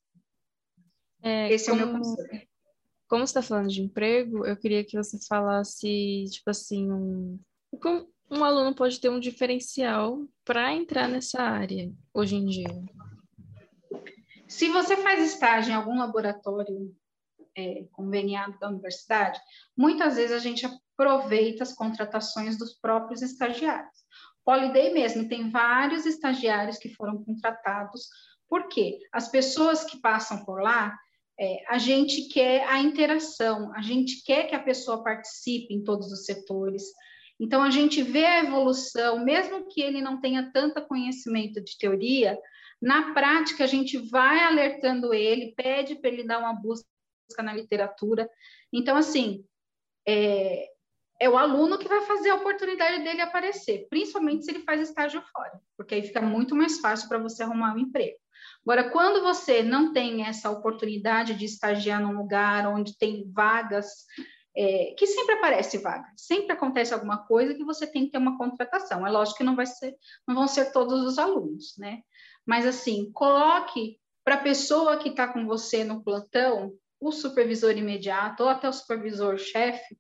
É, 1.23 1.51
Esse 1.53 1.71
como, 1.71 1.81
é 1.81 1.85
o 1.85 1.89
meu 1.89 1.99
conselho. 1.99 2.43
Como 3.09 3.27
você 3.27 3.31
está 3.31 3.43
falando 3.43 3.69
de 3.69 3.83
emprego, 3.83 4.45
eu 4.45 4.57
queria 4.57 4.85
que 4.85 4.97
você 4.97 5.19
falasse, 5.27 6.25
tipo 6.31 6.51
assim, 6.51 6.91
um, 6.93 7.39
como 7.81 8.09
um 8.31 8.45
aluno 8.45 8.75
pode 8.75 9.01
ter 9.01 9.09
um 9.09 9.21
diferencial 9.21 10.27
para 10.45 10.73
entrar 10.73 11.09
nessa 11.09 11.43
área 11.43 11.93
hoje 12.13 12.37
em 12.37 12.47
dia. 12.47 12.85
Se 14.47 14.69
você 14.69 14.97
faz 14.97 15.25
estágio 15.25 15.73
em 15.73 15.75
algum 15.75 15.99
laboratório 15.99 16.95
é, 17.57 17.85
conveniado 17.93 18.59
da 18.59 18.69
universidade, 18.69 19.41
muitas 19.77 20.17
vezes 20.17 20.33
a 20.33 20.39
gente 20.39 20.67
aproveita 20.67 21.63
as 21.63 21.73
contratações 21.73 22.59
dos 22.59 22.75
próprios 22.75 23.23
estagiários. 23.23 24.05
Holiday 24.47 24.93
mesmo 24.93 25.29
tem 25.29 25.51
vários 25.51 26.05
estagiários 26.05 26.77
que 26.77 26.91
foram 26.91 27.23
contratados, 27.25 28.09
porque 28.49 28.99
as 29.11 29.29
pessoas 29.29 29.85
que 29.85 30.01
passam 30.01 30.45
por 30.45 30.61
lá, 30.61 30.97
é, 31.39 31.65
a 31.69 31.79
gente 31.79 32.29
quer 32.29 32.69
a 32.69 32.79
interação, 32.79 33.73
a 33.75 33.81
gente 33.81 34.23
quer 34.23 34.45
que 34.45 34.55
a 34.55 34.63
pessoa 34.63 35.03
participe 35.03 35.73
em 35.75 35.83
todos 35.83 36.13
os 36.13 36.25
setores. 36.25 36.85
Então, 37.41 37.63
a 37.63 37.71
gente 37.71 38.03
vê 38.03 38.25
a 38.25 38.45
evolução, 38.45 39.25
mesmo 39.25 39.67
que 39.67 39.81
ele 39.81 40.01
não 40.01 40.21
tenha 40.21 40.53
tanto 40.53 40.87
conhecimento 40.87 41.61
de 41.61 41.77
teoria, 41.79 42.39
na 42.85 43.15
prática, 43.15 43.65
a 43.65 43.67
gente 43.67 43.97
vai 43.97 44.41
alertando 44.41 45.15
ele, 45.15 45.55
pede 45.57 45.95
para 45.95 46.11
ele 46.11 46.23
dar 46.23 46.39
uma 46.39 46.53
busca 46.53 46.87
na 47.43 47.55
literatura. 47.55 48.29
Então, 48.71 48.95
assim, 48.95 49.43
é, 50.07 50.69
é 51.19 51.31
o 51.31 51.39
aluno 51.39 51.79
que 51.79 51.89
vai 51.89 52.03
fazer 52.03 52.29
a 52.29 52.35
oportunidade 52.35 53.03
dele 53.03 53.23
aparecer, 53.23 53.87
principalmente 53.89 54.45
se 54.45 54.51
ele 54.51 54.65
faz 54.65 54.83
estágio 54.83 55.23
fora, 55.33 55.59
porque 55.79 55.95
aí 55.95 56.03
fica 56.03 56.21
muito 56.21 56.55
mais 56.55 56.79
fácil 56.79 57.09
para 57.09 57.17
você 57.17 57.43
arrumar 57.43 57.75
um 57.75 57.79
emprego. 57.79 58.19
Agora, 58.67 58.91
quando 58.91 59.23
você 59.23 59.63
não 59.63 59.95
tem 59.95 60.27
essa 60.27 60.51
oportunidade 60.51 61.33
de 61.33 61.47
estagiar 61.47 62.03
num 62.03 62.19
lugar 62.19 62.69
onde 62.69 62.99
tem 62.99 63.25
vagas, 63.33 64.05
é, 64.55 64.95
que 64.99 65.07
sempre 65.07 65.37
aparece 65.37 65.79
vaga, 65.79 66.07
sempre 66.15 66.53
acontece 66.53 66.93
alguma 66.93 67.25
coisa 67.27 67.55
que 67.55 67.65
você 67.65 67.87
tem 67.87 68.05
que 68.05 68.11
ter 68.11 68.19
uma 68.19 68.37
contratação. 68.37 69.07
É 69.07 69.11
lógico 69.11 69.39
que 69.39 69.45
não 69.45 69.57
vai 69.57 69.65
ser, 69.65 69.97
não 70.29 70.35
vão 70.35 70.47
ser 70.47 70.71
todos 70.71 71.01
os 71.01 71.19
alunos, 71.19 71.75
né? 71.79 72.03
Mas 72.47 72.67
assim, 72.67 73.11
coloque 73.13 73.99
para 74.25 74.37
a 74.37 74.43
pessoa 74.43 74.97
que 74.97 75.11
está 75.11 75.29
com 75.29 75.47
você 75.47 75.85
no 75.85 76.03
plantão, 76.03 76.73
o 77.01 77.13
supervisor 77.13 77.77
imediato 77.77 78.43
ou 78.43 78.49
até 78.49 78.69
o 78.69 78.73
supervisor-chefe, 78.73 79.97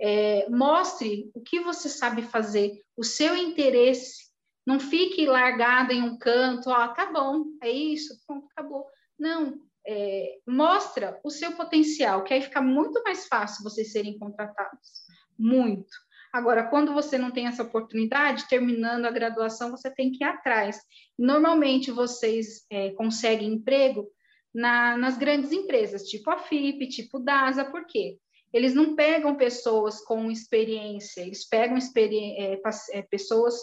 é, 0.00 0.48
mostre 0.50 1.30
o 1.34 1.40
que 1.40 1.60
você 1.60 1.88
sabe 1.88 2.22
fazer, 2.22 2.72
o 2.96 3.04
seu 3.04 3.36
interesse. 3.36 4.28
Não 4.66 4.78
fique 4.78 5.26
largada 5.26 5.92
em 5.92 6.02
um 6.02 6.18
canto, 6.18 6.70
ó, 6.70 6.88
tá 6.88 7.10
bom, 7.10 7.44
é 7.62 7.70
isso, 7.70 8.18
pronto, 8.26 8.46
acabou. 8.50 8.86
Não, 9.18 9.58
é, 9.86 10.38
mostra 10.46 11.18
o 11.24 11.30
seu 11.30 11.52
potencial, 11.52 12.22
que 12.22 12.34
aí 12.34 12.42
fica 12.42 12.60
muito 12.60 13.02
mais 13.02 13.26
fácil 13.26 13.64
vocês 13.64 13.92
serem 13.92 14.18
contratados. 14.18 15.04
Muito. 15.38 15.88
Agora, 16.32 16.68
quando 16.68 16.92
você 16.92 17.16
não 17.16 17.30
tem 17.30 17.46
essa 17.46 17.62
oportunidade, 17.62 18.48
terminando 18.48 19.06
a 19.06 19.10
graduação, 19.10 19.70
você 19.70 19.90
tem 19.90 20.10
que 20.10 20.22
ir 20.22 20.26
atrás. 20.26 20.78
Normalmente, 21.18 21.90
vocês 21.90 22.66
é, 22.70 22.90
conseguem 22.90 23.52
emprego 23.54 24.06
na, 24.54 24.96
nas 24.96 25.16
grandes 25.16 25.52
empresas, 25.52 26.02
tipo 26.04 26.30
a 26.30 26.38
FIP, 26.38 26.88
tipo 26.88 27.18
DASA, 27.18 27.64
por 27.64 27.86
quê? 27.86 28.18
Eles 28.52 28.74
não 28.74 28.96
pegam 28.96 29.36
pessoas 29.36 30.00
com 30.00 30.30
experiência, 30.30 31.20
eles 31.20 31.46
pegam 31.46 31.76
é, 31.76 32.60
é, 32.92 33.02
pessoas 33.02 33.60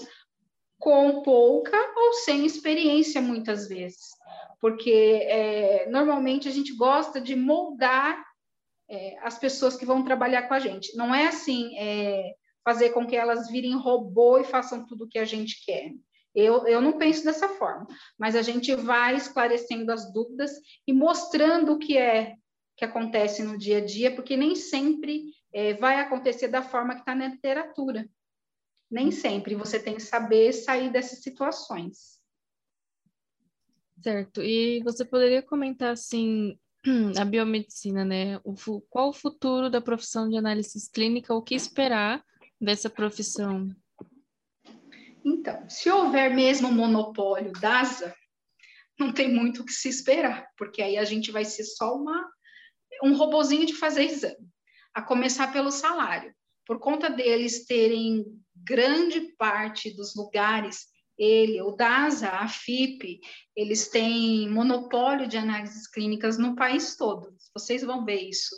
com 0.77 1.21
pouca 1.23 1.77
ou 1.95 2.13
sem 2.13 2.45
experiência, 2.45 3.21
muitas 3.21 3.67
vezes. 3.67 4.09
Porque 4.61 5.21
é, 5.23 5.89
normalmente 5.89 6.47
a 6.47 6.51
gente 6.51 6.75
gosta 6.75 7.19
de 7.19 7.35
moldar 7.35 8.23
é, 8.89 9.17
as 9.21 9.39
pessoas 9.39 9.75
que 9.75 9.85
vão 9.85 10.03
trabalhar 10.03 10.43
com 10.43 10.53
a 10.53 10.59
gente. 10.59 10.95
Não 10.95 11.13
é 11.13 11.27
assim, 11.27 11.75
é, 11.77 12.35
fazer 12.65 12.89
com 12.89 13.05
que 13.05 13.15
elas 13.15 13.47
virem 13.47 13.77
robô 13.77 14.39
e 14.39 14.43
façam 14.43 14.85
tudo 14.85 15.05
o 15.05 15.07
que 15.07 15.19
a 15.19 15.23
gente 15.23 15.63
quer. 15.63 15.93
Eu, 16.33 16.67
eu 16.67 16.81
não 16.81 16.97
penso 16.97 17.23
dessa 17.23 17.47
forma, 17.47 17.87
mas 18.19 18.35
a 18.35 18.41
gente 18.41 18.75
vai 18.75 19.15
esclarecendo 19.15 19.91
as 19.91 20.11
dúvidas 20.11 20.51
e 20.85 20.91
mostrando 20.91 21.73
o 21.73 21.79
que 21.79 21.97
é 21.97 22.35
que 22.75 22.83
acontece 22.83 23.41
no 23.41 23.57
dia 23.57 23.77
a 23.77 23.85
dia, 23.85 24.13
porque 24.13 24.35
nem 24.35 24.53
sempre 24.53 25.31
é, 25.53 25.75
vai 25.75 25.97
acontecer 25.99 26.49
da 26.49 26.61
forma 26.61 26.93
que 26.93 26.99
está 27.01 27.15
na 27.15 27.27
literatura. 27.29 28.09
Nem 28.91 29.11
sempre 29.11 29.55
você 29.55 29.79
tem 29.79 29.95
que 29.95 30.01
saber 30.01 30.51
sair 30.51 30.91
dessas 30.91 31.19
situações. 31.19 32.19
Certo. 34.01 34.41
E 34.41 34.83
você 34.83 35.05
poderia 35.05 35.41
comentar 35.41 35.93
assim 35.93 36.59
a 37.17 37.23
biomedicina, 37.23 38.03
né? 38.03 38.41
O, 38.43 38.53
qual 38.89 39.09
o 39.09 39.13
futuro 39.13 39.69
da 39.69 39.79
profissão 39.79 40.29
de 40.29 40.37
análise 40.37 40.91
clínica? 40.91 41.33
O 41.33 41.41
que 41.41 41.55
esperar 41.55 42.21
dessa 42.59 42.89
profissão? 42.89 43.69
Então, 45.23 45.67
se 45.69 45.89
houver 45.89 46.33
mesmo 46.33 46.71
monopólio 46.71 47.51
da 47.53 47.79
ASA, 47.79 48.15
não 48.99 49.11
tem 49.11 49.33
muito 49.33 49.61
o 49.61 49.65
que 49.65 49.73
se 49.73 49.89
esperar, 49.89 50.47
porque 50.57 50.81
aí 50.81 50.97
a 50.97 51.03
gente 51.03 51.31
vai 51.31 51.43
ser 51.43 51.63
só 51.63 51.95
uma, 51.95 52.29
um 53.03 53.15
robozinho 53.15 53.65
de 53.65 53.73
fazer 53.73 54.03
exame, 54.03 54.47
a 54.93 55.01
começar 55.01 55.51
pelo 55.51 55.71
salário. 55.71 56.33
Por 56.65 56.79
conta 56.79 57.09
deles 57.09 57.65
terem 57.65 58.25
grande 58.55 59.21
parte 59.37 59.93
dos 59.95 60.15
lugares, 60.15 60.85
ele, 61.17 61.61
o 61.61 61.71
DASA, 61.71 62.29
a 62.29 62.47
FIP, 62.47 63.19
eles 63.55 63.87
têm 63.89 64.49
monopólio 64.49 65.27
de 65.27 65.37
análises 65.37 65.87
clínicas 65.87 66.37
no 66.37 66.55
país 66.55 66.95
todo. 66.95 67.35
Vocês 67.53 67.83
vão 67.83 68.03
ver 68.03 68.21
isso. 68.21 68.55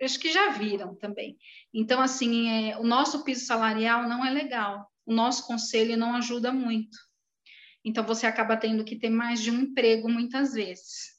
Acho 0.00 0.18
que 0.18 0.32
já 0.32 0.50
viram 0.50 0.94
também. 0.94 1.36
Então, 1.72 2.00
assim, 2.00 2.70
é, 2.70 2.78
o 2.78 2.84
nosso 2.84 3.22
piso 3.24 3.46
salarial 3.46 4.08
não 4.08 4.24
é 4.24 4.30
legal 4.30 4.90
o 5.10 5.12
nosso 5.12 5.44
conselho 5.44 5.96
não 5.96 6.14
ajuda 6.14 6.52
muito. 6.52 6.96
Então, 7.84 8.04
você 8.04 8.26
acaba 8.26 8.56
tendo 8.56 8.84
que 8.84 8.96
ter 8.96 9.10
mais 9.10 9.42
de 9.42 9.50
um 9.50 9.62
emprego 9.62 10.08
muitas 10.08 10.52
vezes 10.52 11.18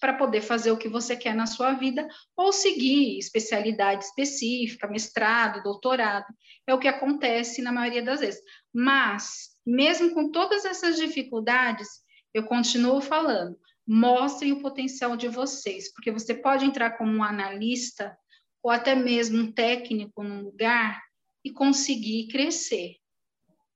para 0.00 0.14
poder 0.14 0.40
fazer 0.40 0.72
o 0.72 0.76
que 0.76 0.88
você 0.88 1.16
quer 1.16 1.34
na 1.34 1.46
sua 1.46 1.74
vida 1.74 2.08
ou 2.36 2.52
seguir 2.52 3.18
especialidade 3.18 4.04
específica, 4.04 4.88
mestrado, 4.88 5.62
doutorado. 5.62 6.26
É 6.66 6.74
o 6.74 6.78
que 6.78 6.88
acontece 6.88 7.62
na 7.62 7.70
maioria 7.70 8.02
das 8.02 8.18
vezes. 8.18 8.40
Mas, 8.74 9.50
mesmo 9.64 10.12
com 10.12 10.32
todas 10.32 10.64
essas 10.64 10.96
dificuldades, 10.96 11.86
eu 12.34 12.44
continuo 12.44 13.00
falando, 13.00 13.56
mostrem 13.86 14.52
o 14.52 14.60
potencial 14.60 15.16
de 15.16 15.28
vocês, 15.28 15.92
porque 15.92 16.10
você 16.10 16.34
pode 16.34 16.64
entrar 16.64 16.98
como 16.98 17.12
um 17.12 17.22
analista 17.22 18.18
ou 18.62 18.70
até 18.70 18.94
mesmo 18.94 19.38
um 19.38 19.52
técnico 19.52 20.22
num 20.22 20.42
lugar 20.42 21.02
e 21.44 21.50
conseguir 21.50 22.28
crescer 22.28 23.00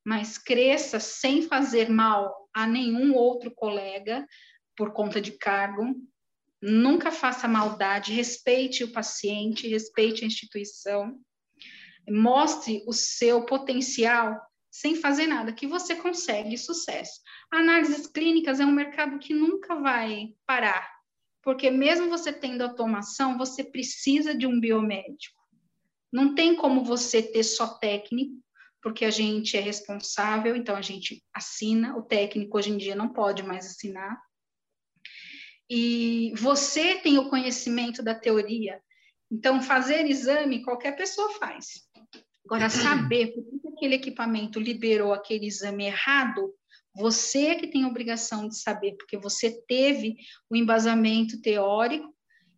mas 0.05 0.37
cresça 0.37 1.01
sem 1.01 1.43
fazer 1.43 1.89
mal 1.89 2.49
a 2.53 2.67
nenhum 2.67 3.15
outro 3.15 3.51
colega 3.51 4.27
por 4.77 4.93
conta 4.93 5.21
de 5.21 5.33
cargo. 5.33 5.95
Nunca 6.61 7.11
faça 7.11 7.49
maldade, 7.49 8.13
respeite 8.13 8.85
o 8.85 8.93
paciente, 8.93 9.69
respeite 9.69 10.23
a 10.23 10.27
instituição, 10.27 11.19
mostre 12.09 12.85
o 12.87 12.93
seu 12.93 13.47
potencial 13.47 14.39
sem 14.71 14.97
fazer 14.97 15.27
nada, 15.27 15.53
que 15.53 15.67
você 15.67 15.95
consegue 15.95 16.59
sucesso. 16.59 17.21
Análises 17.51 18.07
clínicas 18.09 18.61
é 18.61 18.67
um 18.67 18.73
mercado 18.73 19.19
que 19.19 19.33
nunca 19.33 19.77
vai 19.77 20.35
parar, 20.45 20.91
porque 21.45 21.71
mesmo 21.71 22.09
você 22.09 22.33
tendo 22.33 22.63
automação, 22.63 23.37
você 23.37 23.63
precisa 23.63 24.35
de 24.35 24.47
um 24.47 24.59
biomédico. 24.59 25.41
Não 26.13 26.35
tem 26.35 26.57
como 26.57 26.85
você 26.85 27.23
ter 27.23 27.45
só 27.45 27.79
técnico 27.79 28.43
porque 28.85 29.07
a 29.07 29.11
gente 29.11 29.57
é 29.57 29.61
responsável, 29.61 30.55
então 30.55 30.77
a 30.77 30.83
gente 30.83 31.25
assina, 31.33 31.97
o 31.97 32.03
técnico 32.03 32.59
hoje 32.59 32.71
em 32.71 32.77
dia 32.77 32.95
não 32.95 33.09
pode 33.09 33.43
mais 33.43 33.65
assinar. 33.65 34.21
E 35.71 36.35
você 36.37 36.97
tem 36.97 37.17
o 37.17 37.31
conhecimento 37.31 38.03
da 38.03 38.15
teoria, 38.15 38.79
então 39.33 39.63
fazer 39.63 40.05
exame 40.05 40.63
qualquer 40.63 40.95
pessoa 40.97 41.31
faz. 41.39 41.89
Agora, 42.45 42.69
saber 42.69 43.33
por 43.33 43.43
que 43.43 43.69
aquele 43.69 43.95
equipamento 43.95 44.61
liberou 44.61 45.15
aquele 45.15 45.47
exame 45.47 45.87
errado, 45.87 46.55
você 46.95 47.47
é 47.47 47.55
que 47.57 47.67
tem 47.67 47.85
a 47.85 47.89
obrigação 47.89 48.49
de 48.49 48.59
saber, 48.59 48.97
porque 48.97 49.17
você 49.17 49.51
teve 49.67 50.17
o 50.49 50.55
embasamento 50.55 51.41
teórico 51.41 52.15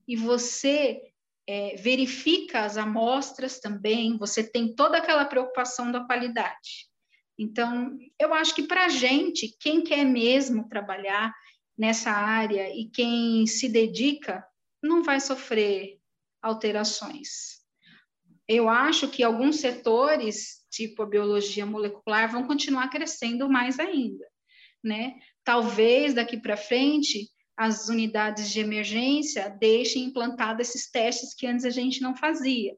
e 0.06 0.14
você 0.14 1.00
é, 1.46 1.76
verifica 1.76 2.60
as 2.60 2.76
amostras 2.76 3.58
também, 3.60 4.18
você 4.18 4.42
tem 4.44 4.74
toda 4.74 4.98
aquela 4.98 5.24
preocupação 5.24 5.90
da 5.90 6.04
qualidade. 6.04 6.88
Então, 7.38 7.96
eu 8.18 8.32
acho 8.34 8.54
que 8.54 8.62
para 8.62 8.86
a 8.86 8.88
gente, 8.88 9.54
quem 9.60 9.82
quer 9.82 10.04
mesmo 10.04 10.68
trabalhar 10.68 11.34
nessa 11.76 12.10
área 12.10 12.74
e 12.74 12.88
quem 12.88 13.46
se 13.46 13.68
dedica, 13.68 14.44
não 14.82 15.02
vai 15.02 15.20
sofrer 15.20 15.98
alterações. 16.42 17.60
Eu 18.48 18.68
acho 18.68 19.08
que 19.08 19.22
alguns 19.22 19.56
setores, 19.56 20.65
tipo 20.76 21.02
a 21.02 21.06
biologia 21.06 21.64
molecular, 21.64 22.30
vão 22.30 22.46
continuar 22.46 22.88
crescendo 22.88 23.48
mais 23.48 23.78
ainda, 23.78 24.26
né? 24.84 25.14
Talvez 25.42 26.14
daqui 26.14 26.36
para 26.36 26.56
frente 26.56 27.28
as 27.56 27.88
unidades 27.88 28.50
de 28.50 28.60
emergência 28.60 29.48
deixem 29.48 30.04
implantados 30.04 30.68
esses 30.68 30.90
testes 30.90 31.34
que 31.34 31.46
antes 31.46 31.64
a 31.64 31.70
gente 31.70 32.02
não 32.02 32.14
fazia. 32.14 32.76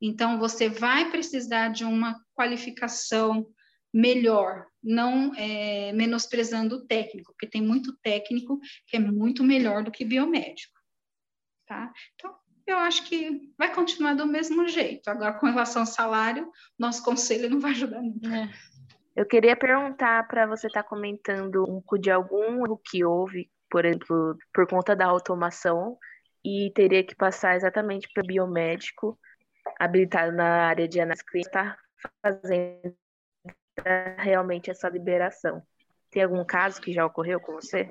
Então, 0.00 0.38
você 0.38 0.68
vai 0.68 1.10
precisar 1.10 1.68
de 1.68 1.84
uma 1.84 2.16
qualificação 2.34 3.46
melhor, 3.92 4.66
não 4.82 5.34
é, 5.34 5.92
menosprezando 5.92 6.76
o 6.76 6.86
técnico, 6.86 7.32
porque 7.32 7.48
tem 7.48 7.60
muito 7.60 7.96
técnico 8.02 8.58
que 8.86 8.96
é 8.96 9.00
muito 9.00 9.42
melhor 9.42 9.82
do 9.82 9.90
que 9.90 10.04
biomédico. 10.04 10.78
Tá? 11.66 11.92
Então, 12.14 12.34
eu 12.66 12.78
acho 12.78 13.04
que 13.04 13.52
vai 13.58 13.72
continuar 13.74 14.14
do 14.14 14.26
mesmo 14.26 14.66
jeito. 14.68 15.08
Agora, 15.08 15.34
com 15.34 15.46
relação 15.46 15.82
ao 15.82 15.86
salário, 15.86 16.50
nosso 16.78 17.02
conselho 17.04 17.50
não 17.50 17.60
vai 17.60 17.72
ajudar 17.72 18.00
muito. 18.00 18.28
É. 18.28 18.50
Eu 19.16 19.26
queria 19.26 19.56
perguntar 19.56 20.26
para 20.28 20.46
você 20.46 20.66
estar 20.66 20.82
tá 20.82 20.88
comentando 20.88 21.62
um 21.62 21.80
pouco 21.80 21.98
de 21.98 22.10
algum 22.10 22.64
erro 22.64 22.80
que 22.84 23.04
houve 23.04 23.50
por 23.70 23.84
exemplo, 23.84 24.36
por 24.52 24.66
conta 24.66 24.96
da 24.96 25.06
automação, 25.06 25.96
e 26.44 26.72
teria 26.74 27.04
que 27.04 27.14
passar 27.14 27.54
exatamente 27.54 28.08
para 28.12 28.24
biomédico 28.24 29.18
habilitado 29.78 30.32
na 30.32 30.66
área 30.66 30.88
de 30.88 30.98
análise 30.98 31.24
clínica 31.24 31.78
fazendo 32.22 32.96
realmente 34.18 34.70
essa 34.70 34.88
liberação. 34.88 35.62
Tem 36.10 36.22
algum 36.22 36.44
caso 36.44 36.80
que 36.80 36.92
já 36.92 37.06
ocorreu 37.06 37.40
com 37.40 37.52
você? 37.52 37.88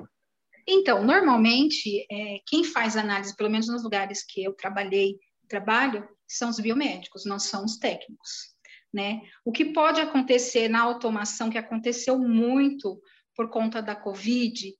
Então, 0.71 1.03
normalmente, 1.03 2.05
é, 2.11 2.41
quem 2.45 2.63
faz 2.63 2.95
análise, 2.95 3.35
pelo 3.35 3.49
menos 3.49 3.67
nos 3.67 3.83
lugares 3.83 4.23
que 4.23 4.43
eu 4.43 4.53
trabalhei, 4.53 5.17
trabalho, 5.47 6.07
são 6.27 6.51
os 6.51 6.59
biomédicos, 6.59 7.25
nós 7.25 7.45
somos 7.45 7.77
técnicos, 7.77 8.53
né? 8.93 9.19
O 9.43 9.51
que 9.51 9.65
pode 9.65 9.99
acontecer 9.99 10.69
na 10.69 10.81
automação, 10.81 11.49
que 11.49 11.57
aconteceu 11.57 12.19
muito 12.19 13.01
por 13.35 13.49
conta 13.49 13.81
da 13.81 13.95
Covid, 13.95 14.75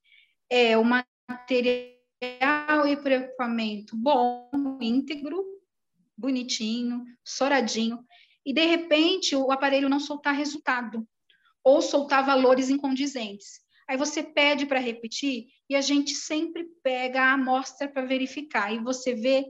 é 0.48 0.78
o 0.78 0.84
material 0.84 2.86
e 2.86 2.92
equipamento 2.92 3.96
bom, 3.96 4.48
íntegro, 4.80 5.44
bonitinho, 6.16 7.04
soradinho, 7.24 7.98
e 8.46 8.54
de 8.54 8.64
repente 8.64 9.34
o 9.34 9.50
aparelho 9.50 9.88
não 9.88 9.98
soltar 9.98 10.36
resultado, 10.36 11.04
ou 11.64 11.82
soltar 11.82 12.24
valores 12.24 12.70
incondizentes. 12.70 13.68
Aí 13.90 13.96
você 13.96 14.22
pede 14.22 14.66
para 14.66 14.78
repetir 14.78 15.48
e 15.68 15.74
a 15.74 15.80
gente 15.80 16.14
sempre 16.14 16.64
pega 16.80 17.22
a 17.22 17.32
amostra 17.32 17.88
para 17.88 18.06
verificar. 18.06 18.72
E 18.72 18.78
você 18.78 19.16
vê 19.16 19.44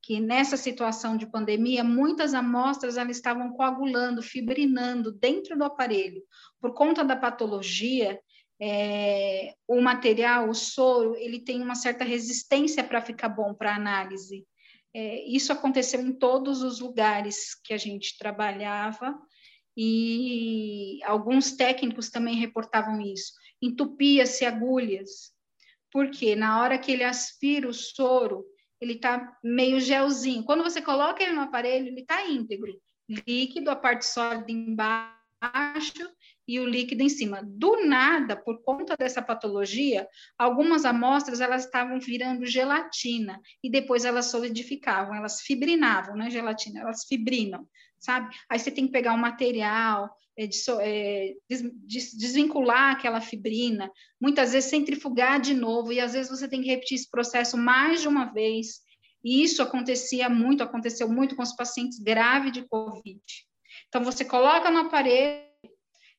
que 0.00 0.18
nessa 0.18 0.56
situação 0.56 1.14
de 1.14 1.30
pandemia, 1.30 1.84
muitas 1.84 2.32
amostras 2.32 2.96
elas 2.96 3.18
estavam 3.18 3.52
coagulando, 3.52 4.22
fibrinando 4.22 5.12
dentro 5.12 5.58
do 5.58 5.64
aparelho. 5.64 6.22
Por 6.58 6.72
conta 6.72 7.04
da 7.04 7.14
patologia, 7.14 8.18
é, 8.58 9.52
o 9.68 9.78
material, 9.82 10.48
o 10.48 10.54
soro, 10.54 11.14
ele 11.16 11.40
tem 11.40 11.60
uma 11.60 11.74
certa 11.74 12.02
resistência 12.02 12.82
para 12.82 13.02
ficar 13.02 13.28
bom 13.28 13.52
para 13.52 13.76
análise. 13.76 14.46
É, 14.94 15.22
isso 15.28 15.52
aconteceu 15.52 16.00
em 16.00 16.14
todos 16.14 16.62
os 16.62 16.80
lugares 16.80 17.54
que 17.62 17.74
a 17.74 17.78
gente 17.78 18.16
trabalhava 18.16 19.14
e 19.76 20.98
alguns 21.04 21.52
técnicos 21.52 22.08
também 22.08 22.36
reportavam 22.36 22.98
isso 22.98 23.41
entupia-se 23.62 24.44
agulhas, 24.44 25.32
porque 25.90 26.34
na 26.34 26.60
hora 26.60 26.78
que 26.78 26.90
ele 26.90 27.04
aspira 27.04 27.68
o 27.68 27.72
soro, 27.72 28.44
ele 28.80 28.94
está 28.94 29.38
meio 29.44 29.78
gelzinho. 29.78 30.44
Quando 30.44 30.64
você 30.64 30.82
coloca 30.82 31.22
ele 31.22 31.32
no 31.32 31.42
aparelho, 31.42 31.86
ele 31.86 32.00
está 32.00 32.26
íntegro, 32.26 32.80
líquido, 33.08 33.70
a 33.70 33.76
parte 33.76 34.04
sólida 34.04 34.50
embaixo 34.50 36.10
e 36.46 36.58
o 36.58 36.66
líquido 36.66 37.02
em 37.02 37.08
cima. 37.08 37.42
Do 37.44 37.84
nada, 37.84 38.36
por 38.36 38.62
conta 38.62 38.96
dessa 38.96 39.22
patologia, 39.22 40.08
algumas 40.36 40.84
amostras 40.84 41.40
elas 41.40 41.64
estavam 41.64 42.00
virando 42.00 42.44
gelatina 42.44 43.40
e 43.62 43.70
depois 43.70 44.04
elas 44.04 44.26
solidificavam, 44.26 45.14
elas 45.14 45.40
fibrinavam, 45.40 46.16
não 46.16 46.26
é 46.26 46.30
gelatina, 46.30 46.80
elas 46.80 47.04
fibrinam, 47.04 47.66
sabe? 48.02 48.34
Aí 48.50 48.58
você 48.58 48.70
tem 48.70 48.86
que 48.86 48.92
pegar 48.92 49.12
o 49.12 49.16
um 49.16 49.20
material, 49.20 50.10
é, 50.36 50.46
de, 50.46 50.58
é, 50.80 51.34
des, 51.48 52.12
desvincular 52.12 52.92
aquela 52.92 53.20
fibrina, 53.20 53.90
muitas 54.20 54.52
vezes 54.52 54.70
centrifugar 54.70 55.40
de 55.40 55.54
novo, 55.54 55.92
e 55.92 56.00
às 56.00 56.12
vezes 56.12 56.30
você 56.30 56.48
tem 56.48 56.60
que 56.60 56.68
repetir 56.68 56.96
esse 56.96 57.08
processo 57.08 57.56
mais 57.56 58.02
de 58.02 58.08
uma 58.08 58.26
vez. 58.26 58.80
E 59.24 59.42
isso 59.42 59.62
acontecia 59.62 60.28
muito, 60.28 60.64
aconteceu 60.64 61.08
muito 61.08 61.36
com 61.36 61.42
os 61.42 61.54
pacientes 61.54 61.98
graves 61.98 62.52
de 62.52 62.66
Covid. 62.66 63.20
Então, 63.88 64.02
você 64.02 64.24
coloca 64.24 64.70
no 64.70 64.80
aparelho, 64.80 65.44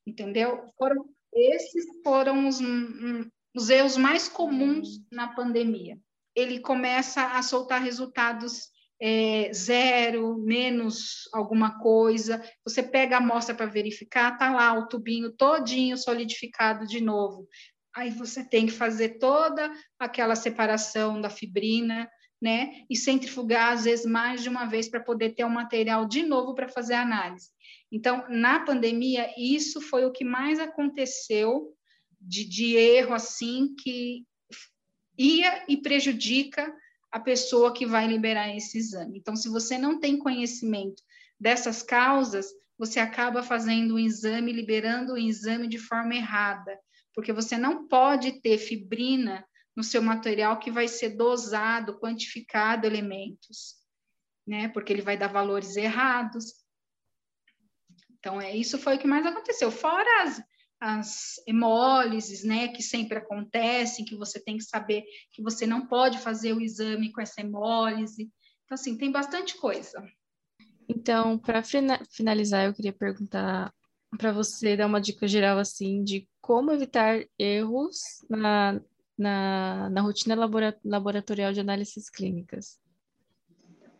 entendeu? 0.08 0.70
Foram, 0.78 1.06
esses 1.34 1.86
foram 2.02 2.48
os, 2.48 2.62
um, 2.62 3.30
os 3.54 3.70
erros 3.70 3.98
mais 3.98 4.30
comuns 4.30 5.02
na 5.12 5.28
pandemia. 5.28 6.00
Ele 6.34 6.60
começa 6.60 7.25
a 7.34 7.42
soltar 7.44 7.82
resultados 7.82 8.73
é, 9.02 9.52
zero, 9.54 10.38
menos 10.38 11.30
alguma 11.34 11.80
coisa, 11.80 12.42
você 12.66 12.82
pega 12.82 13.16
a 13.16 13.20
amostra 13.20 13.54
para 13.54 13.66
verificar, 13.66 14.38
tá 14.38 14.54
lá 14.54 14.74
o 14.78 14.88
tubinho 14.88 15.32
todinho 15.32 15.98
solidificado 15.98 16.86
de 16.86 17.02
novo. 17.02 17.48
Aí 17.96 18.10
você 18.10 18.48
tem 18.48 18.66
que 18.66 18.72
fazer 18.72 19.20
toda 19.20 19.72
aquela 20.00 20.36
separação 20.36 21.22
da 21.22 21.29
fibrina, 21.29 22.10
né? 22.42 22.84
E 22.90 22.96
centrifugar 22.96 23.74
às 23.74 23.86
vezes 23.86 24.06
mais 24.06 24.42
de 24.42 24.50
uma 24.50 24.66
vez 24.66 24.90
para 24.90 25.00
poder 25.00 25.36
ter 25.36 25.44
o 25.44 25.48
um 25.48 25.51
material 25.51 26.06
de 26.06 26.24
novo 26.24 26.56
para 26.56 26.68
fazer 26.68 26.96
a 26.96 27.01
análise. 27.01 27.50
Então, 27.92 28.25
na 28.27 28.60
pandemia, 28.60 29.29
isso 29.38 29.79
foi 29.79 30.06
o 30.06 30.12
que 30.12 30.25
mais 30.25 30.60
aconteceu 30.60 31.74
de, 32.20 32.44
de 32.44 32.75
erro 32.75 33.14
assim 33.14 33.75
que 33.75 34.25
ia 35.18 35.64
e 35.68 35.77
prejudica 35.77 36.74
a 37.14 37.20
pessoa 37.20 37.72
que 37.72 37.86
vai 37.86 38.08
liberar 38.08 38.56
esse 38.58 38.76
exame. 38.76 39.20
Então, 39.20 39.36
se 39.36 39.48
você 39.48 39.78
não 39.78 40.00
tem 40.00 40.18
conhecimento 40.18 41.04
dessas 41.40 41.84
causas, 41.84 42.48
você 42.76 43.00
acaba 43.00 43.44
fazendo 43.44 43.94
o 43.94 44.00
exame, 44.00 44.52
liberando 44.52 45.14
o 45.14 45.18
exame 45.18 45.68
de 45.68 45.78
forma 45.78 46.16
errada, 46.16 46.76
porque 47.14 47.32
você 47.32 47.56
não 47.56 47.88
pode 47.88 48.42
ter 48.42 48.58
fibrina 48.58 49.46
no 49.76 49.84
seu 49.84 50.02
material 50.02 50.58
que 50.58 50.72
vai 50.72 50.88
ser 50.88 51.10
dosado, 51.10 52.00
quantificado 52.00 52.88
elementos, 52.88 53.76
né? 54.48 54.70
Porque 54.70 54.92
ele 54.92 55.04
vai 55.04 55.16
dar 55.16 55.28
valores 55.28 55.76
errados. 55.76 56.46
Então, 58.18 58.42
é 58.42 58.56
isso 58.56 58.80
foi 58.80 58.96
o 58.96 59.00
que 59.00 59.06
mais 59.06 59.24
aconteceu. 59.24 59.70
Fora 59.70 60.24
as, 60.24 60.42
as 60.83 61.35
hemólises, 61.48 62.43
né, 62.43 62.67
que 62.67 62.83
sempre 62.83 63.17
acontecem, 63.17 64.03
que 64.03 64.17
você 64.17 64.37
tem 64.37 64.57
que 64.57 64.65
saber 64.65 65.05
que 65.31 65.41
você 65.41 65.65
não 65.65 65.87
pode 65.87 66.19
fazer 66.19 66.51
o 66.51 66.59
exame 66.59 67.09
com 67.09 67.22
essa 67.22 67.39
hemólise. 67.39 68.29
Então, 68.65 68.75
assim, 68.75 68.98
tem 68.98 69.09
bastante 69.09 69.55
coisa. 69.55 70.03
Então, 70.89 71.37
para 71.39 71.63
finalizar, 71.63 72.65
eu 72.65 72.74
queria 72.74 72.91
perguntar 72.91 73.74
para 74.17 74.33
você 74.33 74.75
dar 74.75 74.87
uma 74.87 75.00
dica 75.00 75.25
geral, 75.25 75.57
assim, 75.57 76.03
de 76.03 76.27
como 76.41 76.74
evitar 76.74 77.24
erros 77.39 78.00
na, 78.29 78.81
na, 79.17 79.89
na 79.89 80.01
rotina 80.01 80.35
laboratorial 80.83 81.53
de 81.53 81.61
análises 81.61 82.09
clínicas. 82.09 82.77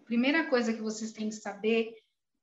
Primeira 0.04 0.50
coisa 0.50 0.74
que 0.74 0.82
vocês 0.82 1.14
têm 1.14 1.30
que 1.30 1.36
saber 1.36 1.96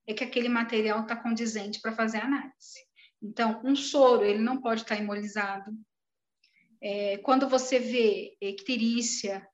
é 0.07 0.15
que 0.15 0.25
aquele 0.25 0.49
material 0.49 1.03
está 1.03 1.15
condizente 1.15 1.79
para 1.79 1.93
fazer 1.93 2.17
a 2.17 2.25
análise. 2.25 2.90
Então, 3.23 3.61
um 3.63 3.77
soro, 3.77 4.25
ele 4.25 4.39
não 4.39 4.61
pode 4.61 4.83
estar 4.83 4.97
imobilizado. 4.97 5.71
É, 6.83 7.19
quando 7.19 7.49
você 7.49 7.79
vê 7.79 8.37
icterícia 8.41 9.47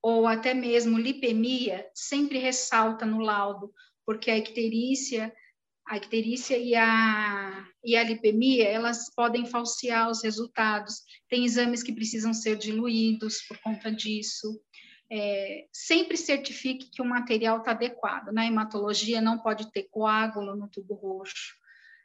ou 0.00 0.26
até 0.26 0.54
mesmo 0.54 0.96
lipemia, 0.96 1.84
sempre 1.92 2.38
ressalta 2.38 3.04
no 3.04 3.18
laudo, 3.18 3.72
porque 4.06 4.30
a 4.30 4.38
icterícia, 4.38 5.34
a 5.88 5.96
icterícia 5.96 6.56
e 6.56 6.76
a, 6.76 7.66
e 7.84 7.96
a 7.96 8.04
lipemia, 8.04 8.68
elas 8.68 9.12
podem 9.12 9.44
falsear 9.44 10.08
os 10.08 10.22
resultados. 10.22 11.02
Tem 11.28 11.44
exames 11.44 11.82
que 11.82 11.92
precisam 11.92 12.32
ser 12.32 12.56
diluídos 12.56 13.42
por 13.48 13.58
conta 13.58 13.90
disso. 13.90 14.60
É, 15.10 15.66
sempre 15.72 16.16
certifique 16.16 16.90
que 16.90 17.02
o 17.02 17.04
material 17.04 17.58
está 17.58 17.72
adequado. 17.72 18.30
Na 18.30 18.46
hematologia, 18.46 19.20
não 19.20 19.40
pode 19.40 19.72
ter 19.72 19.88
coágulo 19.90 20.54
no 20.54 20.68
tubo 20.68 20.94
roxo 20.94 21.58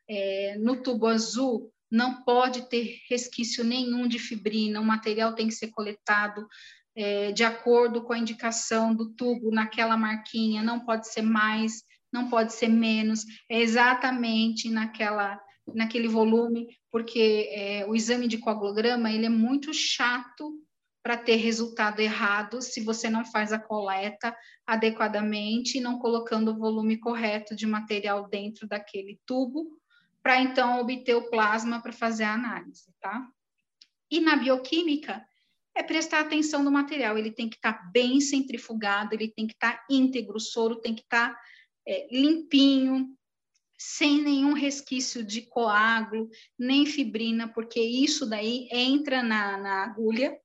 é, 0.09 0.57
no 0.59 0.81
tubo 0.81 1.07
azul 1.07 1.71
não 1.91 2.23
pode 2.23 2.67
ter 2.69 2.99
resquício 3.07 3.63
nenhum 3.63 4.07
de 4.07 4.17
fibrina, 4.17 4.81
o 4.81 4.85
material 4.85 5.35
tem 5.35 5.47
que 5.47 5.53
ser 5.53 5.69
coletado 5.69 6.47
é, 6.95 7.31
de 7.31 7.43
acordo 7.43 8.03
com 8.03 8.13
a 8.13 8.17
indicação 8.17 8.95
do 8.95 9.13
tubo 9.13 9.51
naquela 9.51 9.95
marquinha, 9.95 10.63
não 10.63 10.79
pode 10.79 11.07
ser 11.07 11.21
mais, 11.21 11.83
não 12.11 12.29
pode 12.29 12.53
ser 12.53 12.67
menos, 12.67 13.25
é 13.49 13.61
exatamente 13.61 14.69
naquela, 14.69 15.39
naquele 15.73 16.07
volume, 16.07 16.67
porque 16.91 17.49
é, 17.51 17.85
o 17.87 17.95
exame 17.95 18.27
de 18.27 18.37
coagulograma 18.37 19.11
ele 19.11 19.25
é 19.25 19.29
muito 19.29 19.73
chato 19.73 20.59
para 21.03 21.17
ter 21.17 21.35
resultado 21.35 21.99
errado 21.99 22.61
se 22.61 22.81
você 22.81 23.09
não 23.09 23.25
faz 23.25 23.51
a 23.51 23.59
coleta 23.59 24.35
adequadamente 24.65 25.77
e 25.77 25.81
não 25.81 25.99
colocando 25.99 26.51
o 26.51 26.57
volume 26.57 26.97
correto 26.97 27.55
de 27.55 27.67
material 27.67 28.29
dentro 28.29 28.67
daquele 28.67 29.19
tubo 29.25 29.82
para 30.23 30.41
então 30.41 30.79
obter 30.79 31.15
o 31.15 31.29
plasma 31.29 31.81
para 31.81 31.91
fazer 31.91 32.23
a 32.23 32.33
análise, 32.33 32.91
tá? 33.01 33.27
E 34.09 34.21
na 34.21 34.37
bioquímica, 34.37 35.23
é 35.75 35.83
prestar 35.83 36.21
atenção 36.21 36.63
no 36.63 36.71
material, 36.71 37.17
ele 37.17 37.31
tem 37.31 37.49
que 37.49 37.55
estar 37.55 37.73
tá 37.73 37.89
bem 37.91 38.21
centrifugado, 38.21 39.13
ele 39.13 39.27
tem 39.27 39.45
que 39.47 39.53
estar 39.53 39.73
tá 39.77 39.85
íntegro, 39.89 40.37
o 40.37 40.39
soro 40.39 40.77
tem 40.77 40.95
que 40.95 41.01
estar 41.01 41.33
tá, 41.33 41.41
é, 41.85 42.07
limpinho, 42.15 43.15
sem 43.77 44.21
nenhum 44.21 44.53
resquício 44.53 45.23
de 45.23 45.41
coágulo, 45.41 46.29
nem 46.57 46.85
fibrina, 46.85 47.47
porque 47.47 47.81
isso 47.81 48.25
daí 48.25 48.69
entra 48.71 49.21
na, 49.21 49.57
na 49.57 49.83
agulha. 49.83 50.39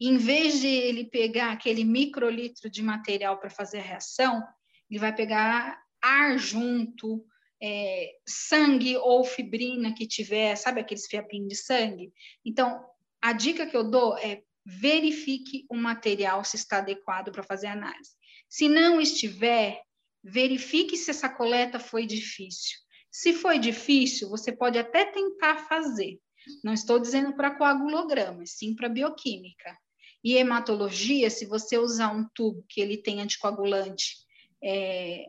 em 0.00 0.16
vez 0.16 0.60
de 0.60 0.68
ele 0.68 1.04
pegar 1.04 1.52
aquele 1.52 1.84
microlitro 1.84 2.70
de 2.70 2.82
material 2.82 3.38
para 3.38 3.50
fazer 3.50 3.80
a 3.80 3.82
reação, 3.82 4.42
ele 4.88 4.98
vai 4.98 5.14
pegar 5.14 5.82
ar 6.00 6.38
junto, 6.38 7.22
é, 7.62 8.10
sangue 8.26 8.96
ou 8.96 9.24
fibrina 9.24 9.92
que 9.94 10.06
tiver, 10.06 10.56
sabe 10.56 10.80
aqueles 10.80 11.06
fiapinhos 11.06 11.48
de 11.48 11.56
sangue? 11.56 12.12
Então, 12.44 12.84
a 13.20 13.32
dica 13.32 13.66
que 13.66 13.76
eu 13.76 13.84
dou 13.84 14.16
é 14.18 14.42
verifique 14.64 15.66
o 15.68 15.76
material 15.76 16.44
se 16.44 16.56
está 16.56 16.78
adequado 16.78 17.32
para 17.32 17.42
fazer 17.42 17.66
análise. 17.66 18.10
Se 18.48 18.68
não 18.68 19.00
estiver, 19.00 19.82
verifique 20.22 20.96
se 20.96 21.10
essa 21.10 21.28
coleta 21.28 21.78
foi 21.78 22.06
difícil. 22.06 22.78
Se 23.10 23.32
foi 23.32 23.58
difícil, 23.58 24.28
você 24.28 24.52
pode 24.52 24.78
até 24.78 25.04
tentar 25.04 25.66
fazer. 25.66 26.18
Não 26.62 26.72
estou 26.72 26.98
dizendo 26.98 27.34
para 27.34 27.56
coagulograma, 27.56 28.44
sim 28.46 28.74
para 28.74 28.88
bioquímica. 28.88 29.76
E 30.22 30.36
hematologia, 30.36 31.30
se 31.30 31.46
você 31.46 31.78
usar 31.78 32.14
um 32.14 32.26
tubo 32.34 32.64
que 32.68 32.80
ele 32.80 32.98
tem 32.98 33.20
anticoagulante 33.20 34.16
é, 34.62 35.26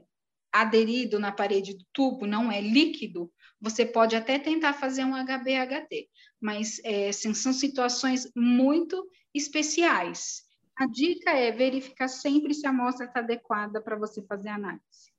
aderido 0.52 1.20
na 1.20 1.32
parede 1.32 1.78
do 1.78 1.86
tubo, 1.94 2.26
não 2.26 2.52
é 2.52 2.60
líquido, 2.60 3.32
você 3.60 3.86
pode 3.86 4.16
até 4.16 4.40
tentar 4.40 4.74
fazer 4.74 5.04
um 5.06 5.14
HB-HT, 5.16 6.10
mas 6.40 6.82
é, 6.84 7.12
são 7.12 7.54
situações 7.54 8.30
muito 8.36 9.08
especiais. 9.34 10.44
A 10.76 10.88
dica 10.88 11.32
é 11.32 11.52
verificar 11.52 12.08
sempre 12.08 12.54
se 12.54 12.66
a 12.66 12.72
amostra 12.72 13.06
está 13.06 13.20
adequada 13.20 13.82
para 13.82 13.96
você 13.96 14.22
fazer 14.24 14.50
análise. 14.50 15.12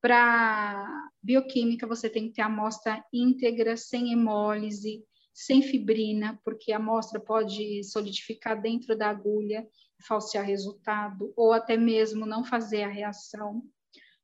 Para 0.00 1.10
bioquímica, 1.22 1.86
você 1.86 2.10
tem 2.10 2.26
que 2.26 2.34
ter 2.34 2.42
a 2.42 2.46
amostra 2.46 3.04
íntegra, 3.12 3.76
sem 3.76 4.12
hemólise, 4.12 5.04
sem 5.32 5.62
fibrina, 5.62 6.40
porque 6.44 6.72
a 6.72 6.78
amostra 6.78 7.20
pode 7.20 7.84
solidificar 7.84 8.60
dentro 8.60 8.98
da 8.98 9.08
agulha, 9.08 9.64
falsear 10.04 10.44
resultado, 10.44 11.32
ou 11.36 11.52
até 11.52 11.76
mesmo 11.76 12.26
não 12.26 12.44
fazer 12.44 12.82
a 12.82 12.88
reação. 12.88 13.62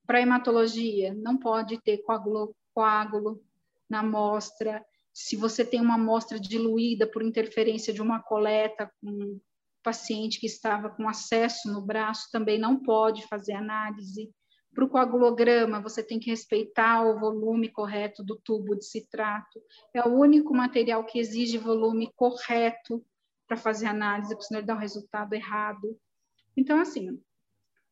Para 0.09 0.21
hematologia, 0.21 1.13
não 1.13 1.37
pode 1.37 1.79
ter 1.79 1.99
coágulo, 1.99 2.55
coágulo 2.73 3.43
na 3.87 3.99
amostra. 3.99 4.83
Se 5.13 5.35
você 5.35 5.63
tem 5.63 5.79
uma 5.79 5.93
amostra 5.93 6.39
diluída 6.39 7.05
por 7.05 7.21
interferência 7.21 7.93
de 7.93 8.01
uma 8.01 8.19
coleta 8.19 8.91
com 8.99 9.39
paciente 9.83 10.39
que 10.39 10.47
estava 10.47 10.89
com 10.89 11.07
acesso 11.07 11.71
no 11.71 11.79
braço, 11.79 12.27
também 12.31 12.57
não 12.57 12.81
pode 12.81 13.27
fazer 13.27 13.53
análise. 13.53 14.33
Para 14.73 14.83
o 14.83 14.89
coagulograma, 14.89 15.79
você 15.79 16.01
tem 16.01 16.19
que 16.19 16.31
respeitar 16.31 17.03
o 17.03 17.19
volume 17.19 17.69
correto 17.69 18.23
do 18.23 18.35
tubo 18.35 18.75
de 18.75 18.85
citrato. 18.85 19.61
É 19.93 20.01
o 20.01 20.11
único 20.11 20.55
material 20.55 21.05
que 21.05 21.19
exige 21.19 21.59
volume 21.59 22.11
correto 22.15 23.05
para 23.47 23.57
fazer 23.57 23.85
análise, 23.85 24.29
porque 24.29 24.47
senão 24.47 24.59
ele 24.61 24.67
dá 24.67 24.73
um 24.73 24.79
resultado 24.79 25.33
errado. 25.33 25.95
Então, 26.57 26.79
assim, 26.79 27.21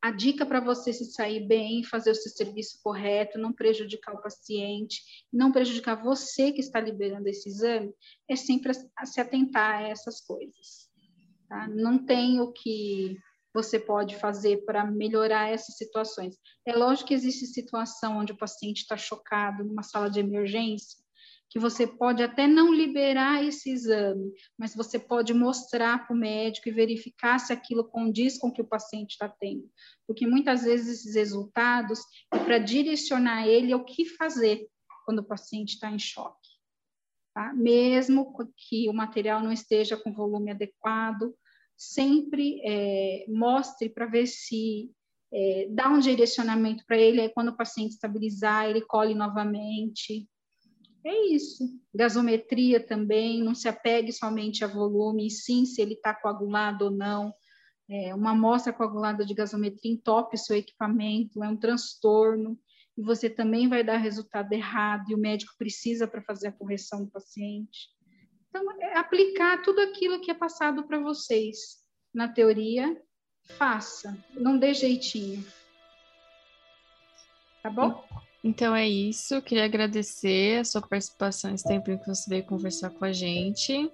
a 0.07 0.11
dica 0.11 0.45
para 0.45 0.61
você 0.61 0.93
se 0.93 1.03
sair 1.11 1.45
bem, 1.45 1.83
fazer 1.83 2.11
o 2.11 2.15
seu 2.15 2.31
serviço 2.31 2.79
correto, 2.81 3.37
não 3.37 3.51
prejudicar 3.51 4.15
o 4.15 4.21
paciente, 4.21 5.01
não 5.31 5.51
prejudicar 5.51 6.01
você 6.01 6.53
que 6.53 6.61
está 6.61 6.79
liberando 6.79 7.27
esse 7.27 7.49
exame, 7.49 7.93
é 8.29 8.35
sempre 8.35 8.71
se 8.73 9.19
atentar 9.19 9.79
a 9.79 9.81
essas 9.89 10.21
coisas. 10.21 10.89
Tá? 11.49 11.67
Não 11.67 12.05
tem 12.05 12.39
o 12.39 12.53
que 12.53 13.17
você 13.53 13.77
pode 13.77 14.15
fazer 14.15 14.63
para 14.63 14.85
melhorar 14.85 15.49
essas 15.49 15.75
situações. 15.75 16.37
É 16.65 16.73
lógico 16.73 17.09
que 17.09 17.13
existe 17.13 17.45
situação 17.45 18.19
onde 18.19 18.31
o 18.31 18.37
paciente 18.37 18.83
está 18.83 18.95
chocado 18.95 19.65
numa 19.65 19.83
sala 19.83 20.09
de 20.09 20.21
emergência, 20.21 20.97
que 21.49 21.59
você 21.59 21.87
pode 21.87 22.21
até 22.21 22.45
não 22.45 22.73
liberar 22.73 23.43
esse 23.43 23.71
exame, 23.71 24.31
mas 24.57 24.75
você 24.75 24.99
pode 24.99 25.33
mostrar 25.33 26.05
para 26.05 26.15
o 26.15 26.19
médico 26.19 26.67
e 26.67 26.73
verificar 26.73 27.39
se 27.39 27.53
aquilo 27.53 27.85
condiz 27.85 28.37
com 28.37 28.47
o 28.47 28.53
que 28.53 28.61
o 28.61 28.67
paciente 28.67 29.11
está 29.11 29.29
tendo. 29.29 29.69
Porque 30.05 30.27
muitas 30.27 30.63
vezes 30.63 30.99
esses 30.99 31.15
resultados 31.15 31.99
é 32.33 32.37
para 32.37 32.57
direcionar 32.57 33.47
ele 33.47 33.71
ao 33.71 33.85
que 33.85 34.05
fazer 34.05 34.67
quando 35.05 35.19
o 35.19 35.27
paciente 35.27 35.75
está 35.75 35.89
em 35.89 35.99
choque. 35.99 36.49
Tá? 37.33 37.53
Mesmo 37.53 38.33
que 38.57 38.89
o 38.89 38.93
material 38.93 39.41
não 39.41 39.51
esteja 39.51 39.95
com 39.95 40.11
volume 40.11 40.51
adequado, 40.51 41.33
sempre 41.77 42.59
é, 42.65 43.25
mostre 43.29 43.89
para 43.89 44.07
ver 44.07 44.25
se 44.25 44.91
é, 45.31 45.67
dá 45.69 45.87
um 45.89 45.99
direcionamento 45.99 46.83
para 46.85 46.97
ele, 46.97 47.21
aí 47.21 47.29
quando 47.29 47.49
o 47.49 47.55
paciente 47.55 47.91
estabilizar, 47.91 48.65
ele 48.67 48.81
colhe 48.81 49.13
novamente, 49.13 50.27
é 51.07 51.25
isso. 51.27 51.63
Gasometria 51.93 52.79
também, 52.79 53.43
não 53.43 53.55
se 53.55 53.67
apegue 53.67 54.11
somente 54.11 54.63
a 54.63 54.67
volume, 54.67 55.27
e 55.27 55.31
sim 55.31 55.65
se 55.65 55.81
ele 55.81 55.93
está 55.93 56.13
coagulado 56.13 56.85
ou 56.85 56.91
não. 56.91 57.33
É, 57.89 58.13
uma 58.13 58.31
amostra 58.31 58.73
coagulada 58.73 59.25
de 59.25 59.33
gasometria 59.33 59.91
entope 59.91 60.37
seu 60.37 60.55
equipamento, 60.55 61.43
é 61.43 61.47
um 61.47 61.55
transtorno, 61.55 62.59
e 62.97 63.01
você 63.01 63.29
também 63.29 63.69
vai 63.69 63.83
dar 63.83 63.97
resultado 63.97 64.51
errado, 64.51 65.09
e 65.09 65.15
o 65.15 65.17
médico 65.17 65.53
precisa 65.57 66.07
para 66.07 66.21
fazer 66.21 66.47
a 66.47 66.51
correção 66.51 67.05
do 67.05 67.11
paciente. 67.11 67.89
Então, 68.49 68.69
é 68.81 68.97
aplicar 68.97 69.61
tudo 69.61 69.79
aquilo 69.79 70.19
que 70.19 70.31
é 70.31 70.33
passado 70.33 70.85
para 70.85 70.99
vocês 70.99 71.77
na 72.13 72.27
teoria, 72.27 72.99
faça, 73.57 74.17
não 74.33 74.57
dê 74.57 74.73
jeitinho. 74.73 75.45
Tá 77.61 77.69
bom? 77.69 78.03
Então 78.43 78.75
é 78.75 78.87
isso. 78.87 79.41
Queria 79.41 79.65
agradecer 79.65 80.59
a 80.59 80.63
sua 80.63 80.81
participação, 80.81 81.53
esse 81.53 81.67
tempo 81.67 81.97
que 81.97 82.07
você 82.07 82.29
veio 82.29 82.43
conversar 82.43 82.89
com 82.91 83.05
a 83.05 83.11
gente. 83.11 83.91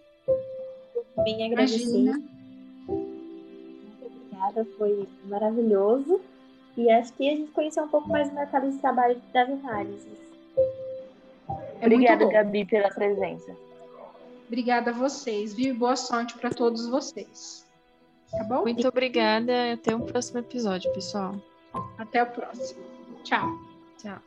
Bem 1.24 1.46
agradecer. 1.46 2.14
Muito 2.88 3.14
obrigada, 4.02 4.66
foi 4.78 5.08
maravilhoso. 5.26 6.22
E 6.76 6.90
acho 6.90 7.14
que 7.14 7.30
a 7.30 7.36
gente 7.36 7.52
conheceu 7.52 7.84
um 7.84 7.88
pouco 7.88 8.10
mais 8.10 8.30
o 8.30 8.34
mercado 8.34 8.70
de 8.70 8.78
trabalho 8.80 9.22
das 9.32 9.50
análises. 9.50 10.20
É 11.80 11.86
Obrigada, 11.86 12.26
Gabi, 12.26 12.66
pela 12.66 12.90
presença. 12.90 13.56
Obrigada 14.48 14.92
a 14.92 14.94
vocês, 14.94 15.54
viu? 15.54 15.76
Boa 15.76 15.96
sorte 15.96 16.38
para 16.38 16.50
todos 16.50 16.88
vocês. 16.88 17.66
Tá 18.32 18.44
bom? 18.44 18.64
Muito 18.64 18.88
obrigada. 18.88 19.74
Até 19.74 19.96
o 19.96 20.00
próximo 20.00 20.40
episódio, 20.40 20.92
pessoal. 20.94 21.36
Até 21.98 22.24
o 22.24 22.28
próximo. 22.28 22.84
Tchau. 23.24 23.73
Tchau. 24.04 24.22